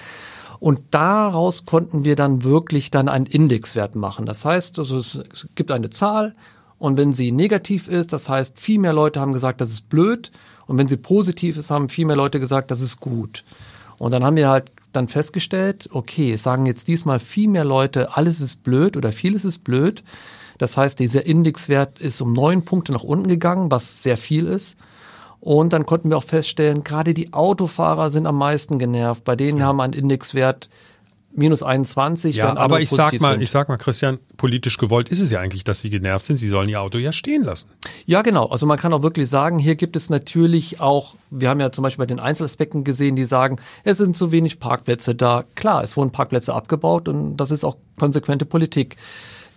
Und 0.61 0.81
daraus 0.91 1.65
konnten 1.65 2.05
wir 2.05 2.17
dann 2.17 2.45
wirklich 2.45 2.91
dann 2.91 3.09
einen 3.09 3.27
Indexwert 3.27 3.97
machen. 3.97 4.27
Das 4.27 4.45
heißt, 4.45 4.79
also 4.79 4.99
es 4.99 5.25
gibt 5.55 5.71
eine 5.71 5.91
Zahl 5.91 6.35
und 6.79 6.97
wenn 6.97 7.13
sie 7.13 7.33
negativ 7.33 7.89
ist, 7.89 8.13
das 8.13 8.29
heißt, 8.29 8.59
viel 8.61 8.79
mehr 8.79 8.95
Leute 8.95 9.21
haben 9.21 9.35
gesagt, 9.35 9.61
das 9.61 9.71
ist 9.71 9.89
blöd. 9.89 10.31
Und 10.67 10.79
wenn 10.79 10.89
sie 10.89 10.97
positiv 10.97 11.59
ist, 11.59 11.71
haben 11.71 11.89
viel 11.89 12.07
mehr 12.07 12.17
Leute 12.17 12.41
gesagt, 12.41 12.71
das 12.71 12.81
ist 12.81 13.01
gut. 13.01 13.45
Und 13.99 14.13
dann 14.13 14.25
haben 14.25 14.37
wir 14.37 14.49
halt 14.49 14.73
dann 14.93 15.07
festgestellt, 15.07 15.91
okay, 15.93 16.33
es 16.33 16.43
sagen 16.43 16.65
jetzt 16.65 16.89
diesmal 16.89 17.19
viel 17.19 17.49
mehr 17.49 17.67
Leute, 17.67 18.17
alles 18.17 18.41
ist 18.41 18.63
blöd 18.63 18.97
oder 18.97 19.13
vieles 19.13 19.45
ist 19.45 19.63
blöd. 19.63 20.03
Das 20.57 20.79
heißt, 20.79 20.99
dieser 20.99 21.27
Indexwert 21.27 21.99
ist 21.99 22.21
um 22.23 22.33
neun 22.33 22.65
Punkte 22.65 22.93
nach 22.93 23.03
unten 23.03 23.29
gegangen, 23.29 23.71
was 23.71 24.03
sehr 24.03 24.17
viel 24.17 24.47
ist. 24.47 24.79
Und 25.41 25.73
dann 25.73 25.87
konnten 25.87 26.11
wir 26.11 26.19
auch 26.19 26.25
feststellen, 26.25 26.85
gerade 26.85 27.15
die 27.15 27.33
Autofahrer 27.33 28.11
sind 28.11 28.27
am 28.27 28.37
meisten 28.37 28.79
genervt. 28.79 29.25
Bei 29.25 29.37
denen 29.37 29.63
haben 29.63 29.77
wir 29.77 29.85
einen 29.85 29.95
Indexwert 29.95 30.69
minus 31.33 31.63
21. 31.63 32.37
Ja, 32.37 32.57
aber 32.57 32.81
ich 32.81 32.91
sag 32.91 33.19
mal, 33.21 33.33
sind. 33.33 33.43
ich 33.43 33.51
sag 33.51 33.69
mal, 33.69 33.77
Christian, 33.77 34.19
politisch 34.37 34.79
gewollt 34.79 35.09
ist 35.09 35.21
es 35.21 35.31
ja 35.31 35.41
eigentlich, 35.41 35.65
dass 35.65 35.81
sie 35.81 35.91
genervt 35.91 36.27
sind. 36.27 36.37
Sie 36.37 36.49
sollen 36.49 36.69
ihr 36.69 36.81
Auto 36.81 36.99
ja 36.99 37.13
stehen 37.13 37.45
lassen. 37.45 37.69
Ja, 38.05 38.23
genau. 38.23 38.47
Also 38.47 38.67
man 38.67 38.79
kann 38.79 38.93
auch 38.93 39.03
wirklich 39.03 39.29
sagen, 39.29 39.59
hier 39.59 39.77
gibt 39.77 39.97
es 39.97 40.11
natürlich 40.11 40.81
auch, 40.81 41.15
wir 41.31 41.49
haben 41.49 41.61
ja 41.61 41.73
zum 41.73 41.83
Beispiel 41.83 42.03
bei 42.03 42.07
den 42.07 42.21
Einzelaspekten 42.21 42.85
gesehen, 42.85 43.17
die 43.17 43.27
sagen, 43.27 43.59
es 43.85 43.99
sind 43.99 44.17
zu 44.17 44.33
wenig 44.33 44.59
Parkplätze 44.59 45.15
da. 45.15 45.45
Klar, 45.55 45.85
es 45.85 45.97
wurden 45.97 46.11
Parkplätze 46.11 46.55
abgebaut 46.55 47.09
und 47.09 47.37
das 47.37 47.51
ist 47.51 47.65
auch 47.65 47.77
konsequente 47.99 48.45
Politik. 48.45 48.97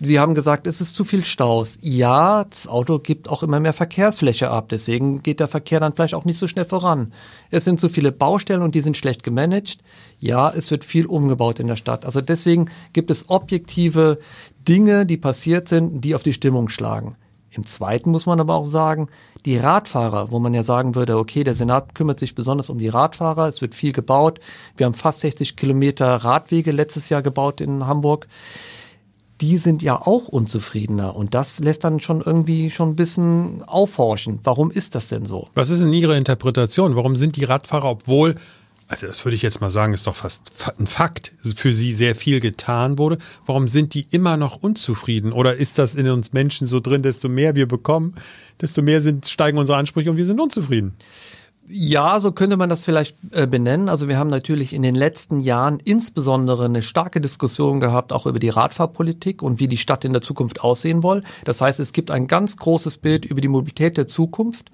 Sie 0.05 0.19
haben 0.19 0.35
gesagt, 0.35 0.67
es 0.67 0.81
ist 0.81 0.95
zu 0.95 1.05
viel 1.05 1.23
Staus. 1.23 1.77
Ja, 1.81 2.43
das 2.43 2.67
Auto 2.67 2.99
gibt 2.99 3.29
auch 3.29 3.41
immer 3.41 3.59
mehr 3.59 3.73
Verkehrsfläche 3.73 4.49
ab. 4.49 4.67
Deswegen 4.69 5.23
geht 5.23 5.39
der 5.39 5.47
Verkehr 5.47 5.79
dann 5.79 5.93
vielleicht 5.93 6.13
auch 6.13 6.25
nicht 6.25 6.39
so 6.39 6.47
schnell 6.47 6.65
voran. 6.65 7.13
Es 7.51 7.63
sind 7.63 7.79
zu 7.79 7.87
viele 7.87 8.11
Baustellen 8.11 8.61
und 8.61 8.75
die 8.75 8.81
sind 8.81 8.97
schlecht 8.97 9.23
gemanagt. 9.23 9.77
Ja, 10.19 10.49
es 10.49 10.71
wird 10.71 10.83
viel 10.83 11.05
umgebaut 11.05 11.59
in 11.59 11.67
der 11.67 11.75
Stadt. 11.77 12.05
Also 12.05 12.21
deswegen 12.21 12.69
gibt 12.91 13.11
es 13.11 13.29
objektive 13.29 14.19
Dinge, 14.67 15.05
die 15.05 15.17
passiert 15.17 15.67
sind, 15.67 16.01
die 16.01 16.15
auf 16.15 16.23
die 16.23 16.33
Stimmung 16.33 16.67
schlagen. 16.67 17.15
Im 17.51 17.65
zweiten 17.65 18.09
muss 18.09 18.25
man 18.25 18.39
aber 18.39 18.55
auch 18.55 18.65
sagen, 18.65 19.07
die 19.45 19.57
Radfahrer, 19.57 20.31
wo 20.31 20.39
man 20.39 20.53
ja 20.53 20.63
sagen 20.63 20.95
würde, 20.95 21.17
okay, 21.17 21.43
der 21.43 21.55
Senat 21.55 21.93
kümmert 21.93 22.19
sich 22.19 22.33
besonders 22.33 22.69
um 22.69 22.79
die 22.79 22.87
Radfahrer, 22.87 23.47
es 23.47 23.61
wird 23.61 23.75
viel 23.75 23.91
gebaut. 23.91 24.39
Wir 24.75 24.85
haben 24.85 24.95
fast 24.95 25.19
60 25.19 25.55
Kilometer 25.55 26.15
Radwege 26.15 26.71
letztes 26.71 27.09
Jahr 27.09 27.21
gebaut 27.21 27.61
in 27.61 27.85
Hamburg 27.85 28.27
die 29.41 29.57
sind 29.57 29.81
ja 29.81 29.99
auch 29.99 30.27
unzufriedener. 30.27 31.15
Und 31.15 31.33
das 31.33 31.59
lässt 31.59 31.83
dann 31.83 31.99
schon 31.99 32.21
irgendwie 32.21 32.69
schon 32.69 32.89
ein 32.89 32.95
bisschen 32.95 33.63
aufhorchen. 33.63 34.39
Warum 34.43 34.71
ist 34.71 34.95
das 34.95 35.07
denn 35.07 35.25
so? 35.25 35.47
Was 35.55 35.69
ist 35.69 35.79
denn 35.79 35.93
Ihre 35.93 36.17
Interpretation? 36.17 36.95
Warum 36.95 37.15
sind 37.15 37.35
die 37.35 37.43
Radfahrer, 37.43 37.89
obwohl, 37.89 38.35
also 38.87 39.07
das 39.07 39.23
würde 39.25 39.35
ich 39.35 39.41
jetzt 39.41 39.59
mal 39.59 39.71
sagen, 39.71 39.93
ist 39.93 40.07
doch 40.07 40.15
fast 40.15 40.43
ein 40.79 40.87
Fakt, 40.87 41.33
für 41.55 41.73
sie 41.73 41.93
sehr 41.93 42.15
viel 42.15 42.39
getan 42.39 42.97
wurde, 42.97 43.17
warum 43.45 43.67
sind 43.67 43.93
die 43.93 44.05
immer 44.11 44.37
noch 44.37 44.57
unzufrieden? 44.57 45.33
Oder 45.33 45.55
ist 45.55 45.79
das 45.79 45.95
in 45.95 46.07
uns 46.09 46.33
Menschen 46.33 46.67
so 46.67 46.79
drin, 46.79 47.01
desto 47.01 47.27
mehr 47.27 47.55
wir 47.55 47.67
bekommen, 47.67 48.15
desto 48.61 48.81
mehr 48.81 49.01
sind, 49.01 49.27
steigen 49.27 49.57
unsere 49.57 49.77
Ansprüche 49.77 50.11
und 50.11 50.17
wir 50.17 50.25
sind 50.25 50.39
unzufrieden? 50.39 50.93
Ja, 51.67 52.19
so 52.19 52.33
könnte 52.33 52.57
man 52.57 52.69
das 52.69 52.83
vielleicht 52.83 53.15
äh, 53.31 53.47
benennen. 53.47 53.87
Also 53.87 54.09
wir 54.09 54.17
haben 54.17 54.29
natürlich 54.29 54.73
in 54.73 54.81
den 54.81 54.95
letzten 54.95 55.39
Jahren 55.39 55.79
insbesondere 55.79 56.65
eine 56.65 56.81
starke 56.81 57.21
Diskussion 57.21 57.79
gehabt, 57.79 58.11
auch 58.11 58.25
über 58.25 58.39
die 58.39 58.49
Radfahrpolitik 58.49 59.41
und 59.41 59.59
wie 59.59 59.69
die 59.69 59.77
Stadt 59.77 60.03
in 60.03 60.11
der 60.11 60.21
Zukunft 60.21 60.61
aussehen 60.61 61.01
soll. 61.01 61.23
Das 61.45 61.61
heißt, 61.61 61.79
es 61.79 61.93
gibt 61.93 62.11
ein 62.11 62.27
ganz 62.27 62.57
großes 62.57 62.97
Bild 62.97 63.25
über 63.25 63.39
die 63.39 63.47
Mobilität 63.47 63.97
der 63.97 64.07
Zukunft. 64.07 64.71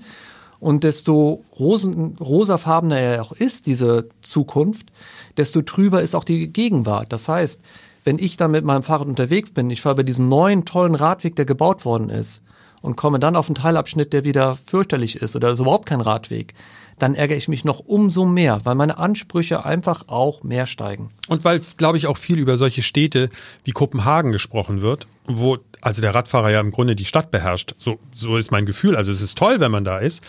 Und 0.60 0.84
desto 0.84 1.46
rosen, 1.58 2.18
rosafarbener 2.20 3.00
er 3.00 3.22
auch 3.22 3.32
ist, 3.32 3.66
diese 3.66 4.10
Zukunft, 4.22 4.92
desto 5.38 5.62
trüber 5.62 6.02
ist 6.02 6.16
auch 6.16 6.26
die 6.26 6.52
Gegenwart. 6.52 7.14
Das 7.14 7.30
heißt, 7.30 7.62
wenn 8.04 8.18
ich 8.18 8.36
dann 8.36 8.52
mit 8.52 8.66
meinem 8.66 8.84
Fahrrad 8.84 9.08
unterwegs 9.08 9.52
bin, 9.52 9.70
ich 9.70 9.82
fahre 9.82 9.94
über 9.94 10.04
diesen 10.04 10.28
neuen, 10.28 10.66
tollen 10.66 10.96
Radweg, 10.96 11.36
der 11.36 11.46
gebaut 11.46 11.86
worden 11.86 12.10
ist, 12.10 12.42
und 12.82 12.96
komme 12.96 13.20
dann 13.20 13.36
auf 13.36 13.48
einen 13.48 13.56
Teilabschnitt, 13.56 14.14
der 14.14 14.26
wieder 14.26 14.56
fürchterlich 14.56 15.18
ist 15.18 15.36
oder 15.36 15.52
ist 15.52 15.60
überhaupt 15.60 15.86
kein 15.86 16.02
Radweg, 16.02 16.54
dann 16.98 17.16
ärgere 17.16 17.38
ich 17.38 17.48
mich 17.48 17.64
noch 17.64 17.80
umso 17.80 18.26
mehr, 18.26 18.60
weil 18.66 18.76
meine 18.76 18.98
Ansprüche 18.98 19.66
einfach 19.66 20.08
auch 20.08 20.44
mehr 20.44 20.68
steigen. 20.68 21.10
Und 21.28 21.46
weil, 21.46 21.62
glaube 21.78 21.98
ich, 21.98 22.08
auch 22.08 22.18
viel 22.18 22.38
über 22.38 22.58
solche 22.58 22.84
Städte 22.84 23.30
wie 23.64 23.72
Kopenhagen 23.72 24.32
gesprochen 24.32 24.82
wird, 24.82 25.08
wo 25.26 25.58
also 25.82 26.02
der 26.02 26.14
Radfahrer 26.14 26.52
ja 26.52 26.60
im 26.60 26.72
Grunde 26.72 26.96
die 26.96 27.06
Stadt 27.06 27.32
beherrscht. 27.32 27.74
So, 27.78 28.00
so 28.14 28.38
ist 28.38 28.52
mein 28.52 28.66
Gefühl. 28.66 28.96
Also 28.96 29.12
es 29.12 29.22
ist 29.22 29.38
toll, 29.38 29.60
wenn 29.60 29.72
man 29.72 29.86
da 29.86 30.00
ist. 30.00 30.22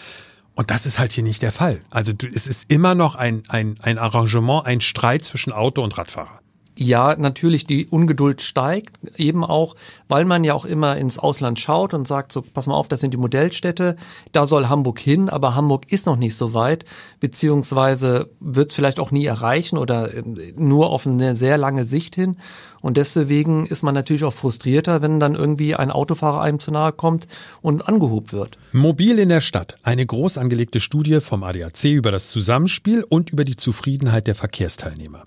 Und 0.54 0.70
das 0.70 0.86
ist 0.86 0.98
halt 0.98 1.12
hier 1.12 1.24
nicht 1.24 1.42
der 1.42 1.52
Fall. 1.52 1.80
Also 1.90 2.12
es 2.34 2.46
ist 2.46 2.70
immer 2.70 2.94
noch 2.94 3.14
ein, 3.14 3.42
ein, 3.48 3.76
ein 3.82 3.98
Arrangement, 3.98 4.66
ein 4.66 4.80
Streit 4.80 5.24
zwischen 5.24 5.52
Auto 5.52 5.82
und 5.82 5.96
Radfahrer 5.96 6.39
ja, 6.82 7.14
natürlich 7.14 7.66
die 7.66 7.86
Ungeduld 7.86 8.40
steigt, 8.40 8.96
eben 9.14 9.44
auch, 9.44 9.76
weil 10.08 10.24
man 10.24 10.44
ja 10.44 10.54
auch 10.54 10.64
immer 10.64 10.96
ins 10.96 11.18
Ausland 11.18 11.58
schaut 11.58 11.92
und 11.92 12.08
sagt, 12.08 12.32
so, 12.32 12.40
pass 12.40 12.66
mal 12.66 12.74
auf, 12.74 12.88
das 12.88 13.00
sind 13.00 13.12
die 13.12 13.18
Modellstädte, 13.18 13.96
da 14.32 14.46
soll 14.46 14.70
Hamburg 14.70 14.98
hin, 14.98 15.28
aber 15.28 15.54
Hamburg 15.54 15.92
ist 15.92 16.06
noch 16.06 16.16
nicht 16.16 16.36
so 16.36 16.54
weit, 16.54 16.86
beziehungsweise 17.20 18.30
wird 18.40 18.70
es 18.70 18.74
vielleicht 18.74 18.98
auch 18.98 19.10
nie 19.10 19.26
erreichen 19.26 19.76
oder 19.76 20.14
äh, 20.14 20.22
nur 20.56 20.88
auf 20.88 21.06
eine 21.06 21.36
sehr 21.36 21.58
lange 21.58 21.84
Sicht 21.84 22.14
hin. 22.14 22.38
Und 22.80 22.96
deswegen 22.96 23.66
ist 23.66 23.82
man 23.82 23.94
natürlich 23.94 24.24
auch 24.24 24.32
frustrierter, 24.32 25.02
wenn 25.02 25.20
dann 25.20 25.34
irgendwie 25.34 25.74
ein 25.74 25.90
Autofahrer 25.90 26.40
einem 26.40 26.60
zu 26.60 26.70
nahe 26.70 26.92
kommt 26.92 27.28
und 27.60 27.86
angehobt 27.86 28.32
wird. 28.32 28.56
Mobil 28.72 29.18
in 29.18 29.28
der 29.28 29.42
Stadt. 29.42 29.76
Eine 29.82 30.06
groß 30.06 30.38
angelegte 30.38 30.80
Studie 30.80 31.20
vom 31.20 31.42
ADAC 31.42 31.84
über 31.84 32.10
das 32.10 32.30
Zusammenspiel 32.30 33.04
und 33.06 33.28
über 33.28 33.44
die 33.44 33.56
Zufriedenheit 33.56 34.26
der 34.26 34.34
Verkehrsteilnehmer. 34.34 35.26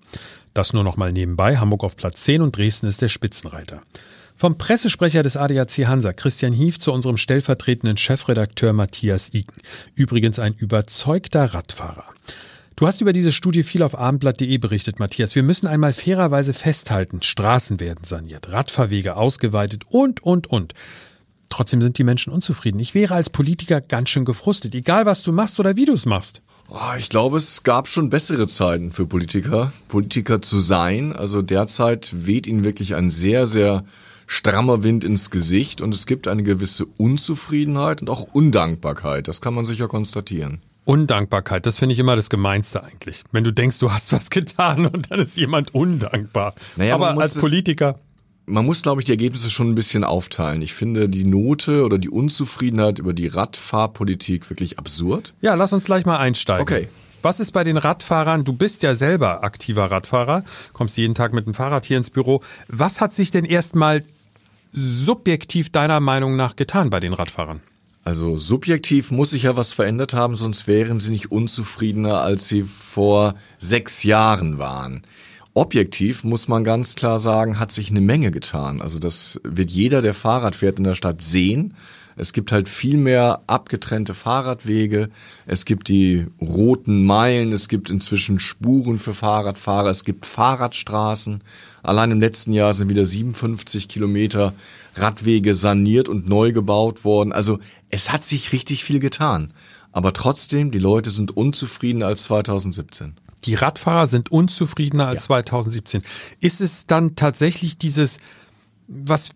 Das 0.54 0.74
nur 0.74 0.84
noch 0.84 0.98
mal 0.98 1.12
nebenbei. 1.12 1.58
Hamburg 1.58 1.84
auf 1.84 1.96
Platz 1.96 2.24
10 2.24 2.42
und 2.42 2.56
Dresden 2.56 2.88
ist 2.88 3.02
der 3.02 3.10
Spitzenreiter. 3.10 3.82
Vom 4.36 4.58
Pressesprecher 4.58 5.24
des 5.24 5.38
ADAC 5.38 5.86
Hansa, 5.88 6.14
Christian 6.14 6.54
Hief, 6.54 6.80
zu 6.80 6.92
unserem 6.92 7.18
stellvertretenden 7.18 7.98
Chefredakteur 7.98 8.74
Matthias 8.74 9.34
Iken. 9.34 9.62
Übrigens 9.96 10.40
ein 10.40 10.54
überzeugter 10.54 11.54
Radfahrer. 11.54 12.06
Du 12.76 12.88
hast 12.88 13.02
über 13.02 13.14
diese 13.14 13.32
Studie 13.32 13.64
viel 13.64 13.84
auf 13.84 13.98
abendblatt.de 13.98 14.58
berichtet, 14.58 15.00
Matthias. 15.00 15.36
Wir 15.36 15.44
müssen 15.44 15.68
einmal 15.68 15.94
fairerweise 15.94 16.54
festhalten, 16.54 17.22
Straßen 17.22 17.80
werden 17.80 18.04
saniert, 18.04 18.52
Radfahrwege 18.52 19.16
ausgeweitet 19.16 19.84
und, 19.90 20.24
und, 20.24 20.48
und. 20.48 20.74
Trotzdem 21.50 21.82
sind 21.82 22.00
die 22.00 22.04
Menschen 22.04 22.34
unzufrieden. 22.34 22.80
Ich 22.80 22.96
wäre 22.96 23.14
als 23.14 23.30
Politiker 23.30 23.80
ganz 23.80 24.10
schön 24.10 24.26
gefrustet, 24.26 24.74
egal 24.74 25.06
was 25.06 25.22
du 25.22 25.32
machst 25.32 25.60
oder 25.60 25.76
wie 25.76 25.86
du 25.86 25.94
es 25.94 26.08
machst. 26.08 26.42
Oh, 26.76 26.98
ich 26.98 27.10
glaube, 27.10 27.38
es 27.38 27.62
gab 27.62 27.88
schon 27.88 28.10
bessere 28.10 28.48
Zeiten 28.48 28.92
für 28.92 29.06
Politiker, 29.06 29.72
Politiker 29.90 30.42
zu 30.42 30.60
sein. 30.60 31.14
Also 31.14 31.44
derzeit 31.44 32.26
weht 32.26 32.48
ihnen 32.48 32.64
wirklich 32.64 32.96
ein 32.96 33.12
sehr, 33.12 33.46
sehr 33.46 33.86
strammer 34.26 34.82
Wind 34.82 35.04
ins 35.04 35.30
Gesicht 35.30 35.82
und 35.82 35.94
es 35.94 36.08
gibt 36.08 36.28
eine 36.28 36.42
gewisse 36.42 36.88
Unzufriedenheit 36.98 38.02
und 38.02 38.10
auch 38.10 38.24
Undankbarkeit. 38.34 39.28
Das 39.28 39.40
kann 39.40 39.54
man 39.54 39.66
sicher 39.66 39.88
konstatieren. 39.88 40.62
Undankbarkeit, 40.84 41.68
das 41.68 41.78
finde 41.78 41.94
ich 41.94 42.00
immer 42.00 42.16
das 42.16 42.32
Gemeinste 42.32 42.84
eigentlich. 42.84 43.24
Wenn 43.32 43.44
du 43.44 43.54
denkst, 43.54 43.78
du 43.78 43.92
hast 43.92 44.12
was 44.12 44.32
getan 44.32 44.86
und 44.92 45.12
dann 45.12 45.20
ist 45.20 45.38
jemand 45.38 45.76
undankbar. 45.76 46.56
Naja, 46.76 46.96
Aber 46.96 47.16
als 47.16 47.36
Politiker 47.36 48.00
man 48.46 48.66
muss, 48.66 48.82
glaube 48.82 49.02
ich, 49.02 49.06
die 49.06 49.12
Ergebnisse 49.12 49.50
schon 49.50 49.70
ein 49.70 49.76
bisschen 49.76 50.04
aufteilen. 50.04 50.62
Ich 50.62 50.74
finde 50.74 51.10
die 51.10 51.24
Note 51.24 51.84
oder 51.86 51.98
die 51.98 52.10
Unzufriedenheit 52.10 53.00
über 53.00 53.14
die 53.14 53.28
Radfahrpolitik 53.28 54.50
wirklich 54.50 54.80
absurd. 54.80 55.34
Ja, 55.42 55.56
lass 55.56 55.74
uns 55.74 55.86
gleich 55.86 56.06
mal 56.06 56.18
einsteigen. 56.18 56.62
Okay. 56.62 56.88
Was 57.22 57.40
ist 57.40 57.52
bei 57.52 57.64
den 57.64 57.78
Radfahrern? 57.78 58.44
Du 58.44 58.52
bist 58.52 58.84
ja 58.84 58.96
selber 58.96 59.46
aktiver 59.46 59.86
Radfahrer, 59.86 60.44
kommst 60.74 60.98
jeden 60.98 61.16
Tag 61.16 61.34
mit 61.34 61.46
dem 61.46 61.54
Fahrrad 61.54 61.86
hier 61.86 61.96
ins 61.96 62.10
Büro. 62.10 62.42
Was 62.68 63.00
hat 63.00 63.14
sich 63.14 63.32
denn 63.32 63.46
erstmal 63.46 64.04
subjektiv 64.74 65.70
deiner 65.70 66.02
Meinung 66.02 66.36
nach 66.36 66.58
getan 66.58 66.90
bei 66.90 67.00
den 67.00 67.14
Radfahrern? 67.14 67.62
Also 68.04 68.36
subjektiv 68.36 69.12
muss 69.12 69.30
sich 69.30 69.44
ja 69.44 69.56
was 69.56 69.72
verändert 69.72 70.14
haben, 70.14 70.36
sonst 70.36 70.68
wären 70.68 71.00
sie 71.00 71.12
nicht 71.12 71.32
unzufriedener, 71.32 72.20
als 72.20 72.50
sie 72.50 72.64
vor 72.64 73.36
sechs 73.58 74.04
Jahren 74.04 74.58
waren. 74.58 75.04
Objektiv 75.56 76.24
muss 76.24 76.48
man 76.48 76.64
ganz 76.64 76.96
klar 76.96 77.20
sagen, 77.20 77.60
hat 77.60 77.72
sich 77.72 77.92
eine 77.92 78.02
Menge 78.02 78.32
getan. 78.32 78.82
Also 78.82 78.98
das 78.98 79.40
wird 79.44 79.70
jeder, 79.70 80.02
der 80.02 80.16
Fahrrad 80.16 80.56
fährt 80.56 80.80
in 80.80 80.84
der 80.84 80.96
Stadt 80.96 81.22
sehen. 81.22 81.76
Es 82.16 82.34
gibt 82.34 82.52
halt 82.52 82.68
viel 82.68 82.98
mehr 82.98 83.42
abgetrennte 83.46 84.16
Fahrradwege. 84.16 85.10
Es 85.46 85.66
gibt 85.66 85.90
die 85.90 86.26
roten 86.42 87.06
Meilen. 87.06 87.52
Es 87.52 87.68
gibt 87.68 87.92
inzwischen 87.92 88.40
Spuren 88.40 88.98
für 88.98 89.14
Fahrradfahrer. 89.14 89.90
Es 89.90 90.04
gibt 90.04 90.26
Fahrradstraßen. 90.26 91.44
Allein 91.84 92.10
im 92.10 92.20
letzten 92.20 92.54
Jahr 92.54 92.74
sind 92.74 92.90
wieder 92.90 93.06
57 93.06 93.88
Kilometer 93.88 94.54
Radwege 94.96 95.54
saniert 95.54 96.10
und 96.10 96.28
neu 96.28 96.52
gebaut 96.52 97.06
worden. 97.06 97.32
Also 97.32 97.60
es 97.90 98.12
hat 98.12 98.24
sich 98.24 98.54
richtig 98.54 98.84
viel 98.84 99.00
getan. 99.00 99.54
Aber 99.92 100.14
trotzdem, 100.14 100.72
die 100.72 100.80
Leute 100.80 101.12
sind 101.12 101.38
unzufriedener 101.38 102.08
als 102.08 102.24
2017 102.24 103.14
die 103.46 103.56
Radfahrer 103.56 104.08
sind 104.08 104.32
unzufriedener 104.32 105.08
als 105.08 105.24
ja. 105.24 105.28
2017. 105.28 106.02
Ist 106.40 106.62
es 106.62 106.88
dann 106.88 107.16
tatsächlich 107.16 107.78
dieses, 107.78 108.20
was, 108.88 109.32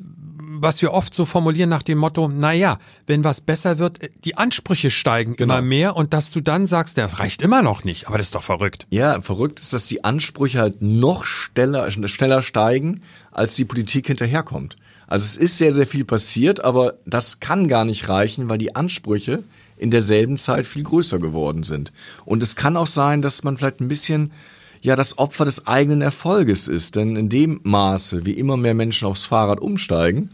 was 0.59 0.81
wir 0.81 0.93
oft 0.93 1.13
so 1.13 1.25
formulieren 1.25 1.69
nach 1.69 1.83
dem 1.83 1.97
Motto, 1.97 2.29
na 2.33 2.53
ja, 2.53 2.79
wenn 3.05 3.23
was 3.23 3.41
besser 3.41 3.79
wird, 3.79 3.99
die 4.23 4.37
Ansprüche 4.37 4.89
steigen 4.89 5.35
genau. 5.35 5.55
immer 5.55 5.61
mehr 5.61 5.95
und 5.95 6.13
dass 6.13 6.31
du 6.31 6.41
dann 6.41 6.65
sagst, 6.65 6.97
das 6.97 7.19
reicht 7.19 7.41
immer 7.41 7.61
noch 7.61 7.83
nicht, 7.83 8.07
aber 8.07 8.17
das 8.17 8.27
ist 8.27 8.35
doch 8.35 8.43
verrückt. 8.43 8.87
Ja, 8.89 9.21
verrückt 9.21 9.59
ist, 9.59 9.73
dass 9.73 9.87
die 9.87 10.03
Ansprüche 10.03 10.59
halt 10.59 10.81
noch 10.81 11.25
schneller, 11.25 11.89
schneller 11.91 12.41
steigen, 12.41 13.01
als 13.31 13.55
die 13.55 13.65
Politik 13.65 14.07
hinterherkommt. 14.07 14.77
Also 15.07 15.23
es 15.23 15.37
ist 15.37 15.57
sehr, 15.57 15.71
sehr 15.71 15.87
viel 15.87 16.03
passiert, 16.03 16.63
aber 16.63 16.95
das 17.05 17.39
kann 17.39 17.69
gar 17.69 17.85
nicht 17.85 18.09
reichen, 18.09 18.49
weil 18.49 18.57
die 18.57 18.75
Ansprüche 18.75 19.43
in 19.77 19.91
derselben 19.91 20.37
Zeit 20.37 20.65
viel 20.65 20.83
größer 20.83 21.19
geworden 21.19 21.63
sind. 21.63 21.91
Und 22.25 22.43
es 22.43 22.55
kann 22.55 22.77
auch 22.77 22.87
sein, 22.87 23.21
dass 23.21 23.43
man 23.43 23.57
vielleicht 23.57 23.79
ein 23.79 23.87
bisschen 23.87 24.31
ja 24.81 24.95
das 24.95 25.17
Opfer 25.17 25.45
des 25.45 25.67
eigenen 25.67 26.01
Erfolges 26.01 26.67
ist, 26.67 26.95
denn 26.95 27.15
in 27.15 27.29
dem 27.29 27.59
Maße, 27.63 28.25
wie 28.25 28.33
immer 28.33 28.57
mehr 28.57 28.73
Menschen 28.73 29.07
aufs 29.07 29.25
Fahrrad 29.25 29.59
umsteigen, 29.59 30.29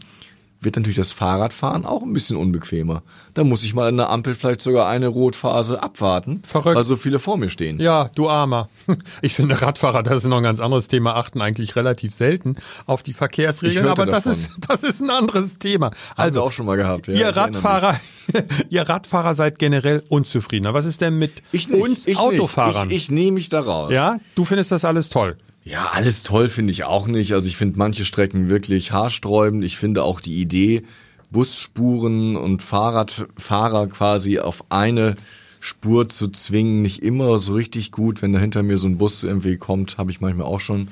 wird 0.64 0.76
natürlich 0.76 0.96
das 0.96 1.12
Fahrradfahren 1.12 1.84
auch 1.84 2.02
ein 2.02 2.12
bisschen 2.12 2.36
unbequemer. 2.36 3.02
Da 3.34 3.44
muss 3.44 3.64
ich 3.64 3.74
mal 3.74 3.88
an 3.88 3.96
der 3.96 4.10
Ampel 4.10 4.34
vielleicht 4.34 4.60
sogar 4.60 4.88
eine 4.88 5.08
Rotphase 5.08 5.82
abwarten, 5.82 6.42
Verrückt. 6.46 6.76
weil 6.76 6.84
so 6.84 6.96
viele 6.96 7.18
vor 7.18 7.36
mir 7.36 7.48
stehen. 7.48 7.80
Ja, 7.80 8.10
du 8.14 8.28
Armer. 8.28 8.68
Ich 9.22 9.34
finde 9.34 9.60
Radfahrer, 9.60 10.02
das 10.02 10.18
ist 10.24 10.28
noch 10.28 10.36
ein 10.38 10.42
ganz 10.42 10.60
anderes 10.60 10.88
Thema, 10.88 11.14
achten 11.16 11.40
eigentlich 11.40 11.76
relativ 11.76 12.12
selten 12.14 12.56
auf 12.86 13.02
die 13.02 13.12
Verkehrsregeln, 13.12 13.86
aber 13.88 14.06
das 14.06 14.24
davon. 14.24 14.32
ist, 14.32 14.50
das 14.68 14.82
ist 14.82 15.00
ein 15.00 15.10
anderes 15.10 15.58
Thema. 15.58 15.86
Also 16.16 16.40
Also, 16.40 16.42
auch 16.42 16.52
schon 16.52 16.66
mal 16.66 16.76
gehabt. 16.76 17.08
Ja, 17.08 17.14
ihr 17.14 17.28
Radfahrer, 17.36 17.98
ihr 18.70 18.82
Radfahrer 18.88 19.34
seid 19.34 19.58
generell 19.58 20.02
unzufriedener. 20.08 20.74
Was 20.74 20.84
ist 20.84 21.00
denn 21.00 21.18
mit 21.18 21.42
nicht, 21.52 21.70
uns 21.70 22.06
Autofahrern? 22.16 22.90
Ich, 22.90 22.96
ich 23.04 23.10
nehme 23.10 23.32
mich 23.32 23.48
da 23.48 23.60
raus. 23.60 23.92
ja, 23.92 24.18
du 24.34 24.44
findest 24.44 24.72
das 24.72 24.84
alles 24.84 25.08
toll. 25.08 25.36
Ja, 25.64 25.88
alles 25.92 26.22
toll 26.22 26.48
finde 26.48 26.72
ich 26.72 26.84
auch 26.84 27.06
nicht. 27.06 27.32
Also 27.32 27.48
ich 27.48 27.56
finde 27.56 27.78
manche 27.78 28.04
Strecken 28.04 28.48
wirklich 28.50 28.92
haarsträubend. 28.92 29.64
Ich 29.64 29.78
finde 29.78 30.02
auch 30.02 30.20
die 30.20 30.40
Idee, 30.40 30.82
Busspuren 31.30 32.36
und 32.36 32.62
Fahrradfahrer 32.62 33.86
quasi 33.88 34.38
auf 34.38 34.64
eine 34.70 35.16
Spur 35.60 36.08
zu 36.08 36.28
zwingen, 36.28 36.82
nicht 36.82 37.02
immer 37.02 37.38
so 37.38 37.54
richtig 37.54 37.90
gut. 37.92 38.20
Wenn 38.22 38.32
da 38.32 38.38
hinter 38.38 38.62
mir 38.62 38.76
so 38.76 38.86
ein 38.88 38.98
Bus 38.98 39.24
irgendwie 39.24 39.56
kommt, 39.56 39.96
habe 39.98 40.10
ich 40.10 40.20
manchmal 40.20 40.46
auch 40.46 40.60
schon 40.60 40.88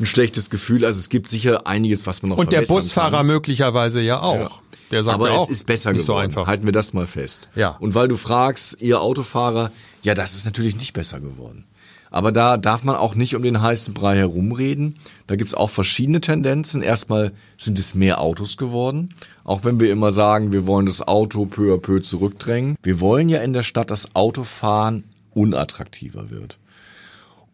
ein 0.00 0.06
schlechtes 0.06 0.48
Gefühl. 0.50 0.84
Also 0.84 0.98
es 0.98 1.08
gibt 1.08 1.28
sicher 1.28 1.66
einiges, 1.66 2.06
was 2.06 2.22
man 2.22 2.30
noch 2.30 2.38
Und 2.38 2.52
der 2.52 2.62
Busfahrer 2.62 3.18
kann. 3.18 3.26
möglicherweise 3.26 4.00
ja 4.00 4.20
auch. 4.20 4.34
Ja. 4.38 4.50
Der 4.90 5.04
sagt 5.04 5.14
Aber 5.14 5.28
ja 5.28 5.36
auch, 5.36 5.44
es 5.44 5.50
ist 5.50 5.66
besser 5.66 5.90
geworden. 5.92 6.06
so 6.06 6.14
einfach. 6.16 6.46
Halten 6.46 6.64
wir 6.64 6.72
das 6.72 6.92
mal 6.92 7.06
fest. 7.06 7.48
Ja. 7.54 7.70
Und 7.80 7.94
weil 7.94 8.08
du 8.08 8.16
fragst, 8.16 8.80
ihr 8.80 9.00
Autofahrer, 9.00 9.70
ja, 10.02 10.14
das 10.14 10.34
ist 10.34 10.44
natürlich 10.46 10.76
nicht 10.76 10.92
besser 10.92 11.20
geworden. 11.20 11.64
Aber 12.10 12.32
da 12.32 12.56
darf 12.56 12.84
man 12.84 12.96
auch 12.96 13.14
nicht 13.14 13.34
um 13.34 13.42
den 13.42 13.60
heißen 13.60 13.94
Brei 13.94 14.16
herumreden. 14.16 14.96
Da 15.26 15.36
gibt's 15.36 15.54
auch 15.54 15.70
verschiedene 15.70 16.20
Tendenzen. 16.20 16.82
Erstmal 16.82 17.32
sind 17.56 17.78
es 17.78 17.94
mehr 17.94 18.20
Autos 18.20 18.56
geworden. 18.56 19.10
Auch 19.44 19.64
wenn 19.64 19.80
wir 19.80 19.90
immer 19.90 20.12
sagen, 20.12 20.52
wir 20.52 20.66
wollen 20.66 20.86
das 20.86 21.06
Auto 21.06 21.46
peu 21.46 21.74
à 21.74 21.78
peu 21.78 22.00
zurückdrängen. 22.00 22.76
Wir 22.82 23.00
wollen 23.00 23.28
ja 23.28 23.40
in 23.40 23.52
der 23.52 23.62
Stadt, 23.62 23.90
dass 23.90 24.14
Autofahren 24.14 25.04
unattraktiver 25.34 26.30
wird. 26.30 26.58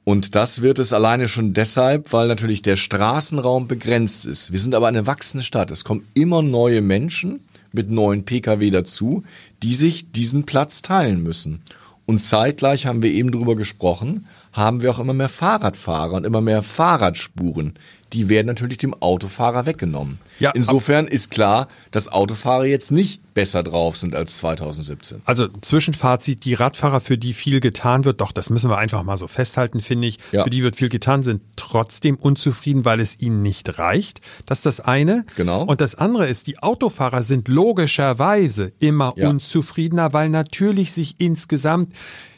Und 0.05 0.35
das 0.35 0.63
wird 0.63 0.79
es 0.81 0.93
alleine 0.93 1.29
schon 1.29 1.55
deshalb, 1.55 2.13
weil 2.13 2.27
natürlich 2.27 2.63
der 2.63 2.77
Straßenraum 2.77 3.69
begrenzt 3.69 4.27
ist. 4.27 4.53
Wir 4.53 4.59
sind 4.59 4.75
aber 4.75 4.89
eine 4.89 5.07
wachsende 5.07 5.45
Stadt. 5.45 5.71
Es 5.71 5.85
kommen 5.85 6.07
immer 6.15 6.43
neue 6.43 6.81
Menschen 6.81 7.41
mit 7.73 7.91
neuen 7.91 8.25
Pkw 8.25 8.71
dazu, 8.71 9.25
die 9.63 9.75
sich 9.75 10.11
diesen 10.11 10.45
Platz 10.45 10.83
teilen 10.83 11.23
müssen. 11.23 11.63
Und 12.05 12.19
zeitgleich 12.19 12.87
haben 12.87 13.03
wir 13.03 13.13
eben 13.13 13.31
drüber 13.31 13.55
gesprochen, 13.55 14.27
haben 14.53 14.83
wir 14.83 14.91
auch 14.91 14.99
immer 14.99 15.15
mehr 15.15 15.29
Fahrradfahrer 15.29 16.15
und 16.15 16.25
immer 16.25 16.41
mehr 16.41 16.63
Fahrradspuren. 16.63 17.75
Die 18.13 18.29
werden 18.29 18.47
natürlich 18.47 18.79
dem 18.79 18.95
Autofahrer 18.95 19.67
weggenommen. 19.67 20.19
Ja, 20.43 20.51
Insofern 20.51 21.07
ist 21.07 21.31
klar, 21.31 21.69
dass 21.91 22.11
Autofahrer 22.11 22.65
jetzt 22.65 22.91
nicht 22.93 23.33
besser 23.35 23.63
drauf 23.63 23.97
sind 23.97 24.15
als 24.15 24.39
2017. 24.39 25.23
Also 25.25 25.49
Zwischenfazit, 25.49 26.45
die 26.45 26.55
Radfahrer, 26.55 27.01
für 27.01 27.17
die 27.17 27.33
viel 27.33 27.61
getan 27.61 28.05
wird, 28.05 28.21
doch, 28.21 28.33
das 28.33 28.51
müssen 28.51 28.69
wir 28.69 28.77
einfach 28.77 29.03
mal 29.05 29.17
so 29.17 29.29
festhalten, 29.29 29.81
finde 29.81 30.09
ich. 30.09 30.19
Ja. 30.33 30.45
Für 30.45 30.51
die 30.51 30.63
wird 30.63 30.77
viel 30.77 30.89
getan, 30.89 31.23
sind 31.23 31.43
trotzdem 31.57 32.17
unzufrieden, 32.17 32.85
weil 32.85 33.01
es 33.01 33.21
ihnen 33.21 33.41
nicht 33.43 33.79
reicht. 33.79 34.21
Das 34.47 34.59
ist 34.59 34.67
das 34.67 34.81
eine. 34.81 35.25
Genau. 35.37 35.65
Und 35.65 35.81
das 35.81 35.95
andere 35.95 36.29
ist, 36.29 36.47
die 36.47 36.59
Autofahrer 36.59 37.23
sind 37.23 37.49
logischerweise 37.49 38.73
immer 38.81 39.15
Ja. 39.17 39.29
unzufriedener, 39.29 40.13
weil 40.13 40.29
natürlich 40.29 40.93
sich 40.93 41.15
insgesamt 41.19 41.93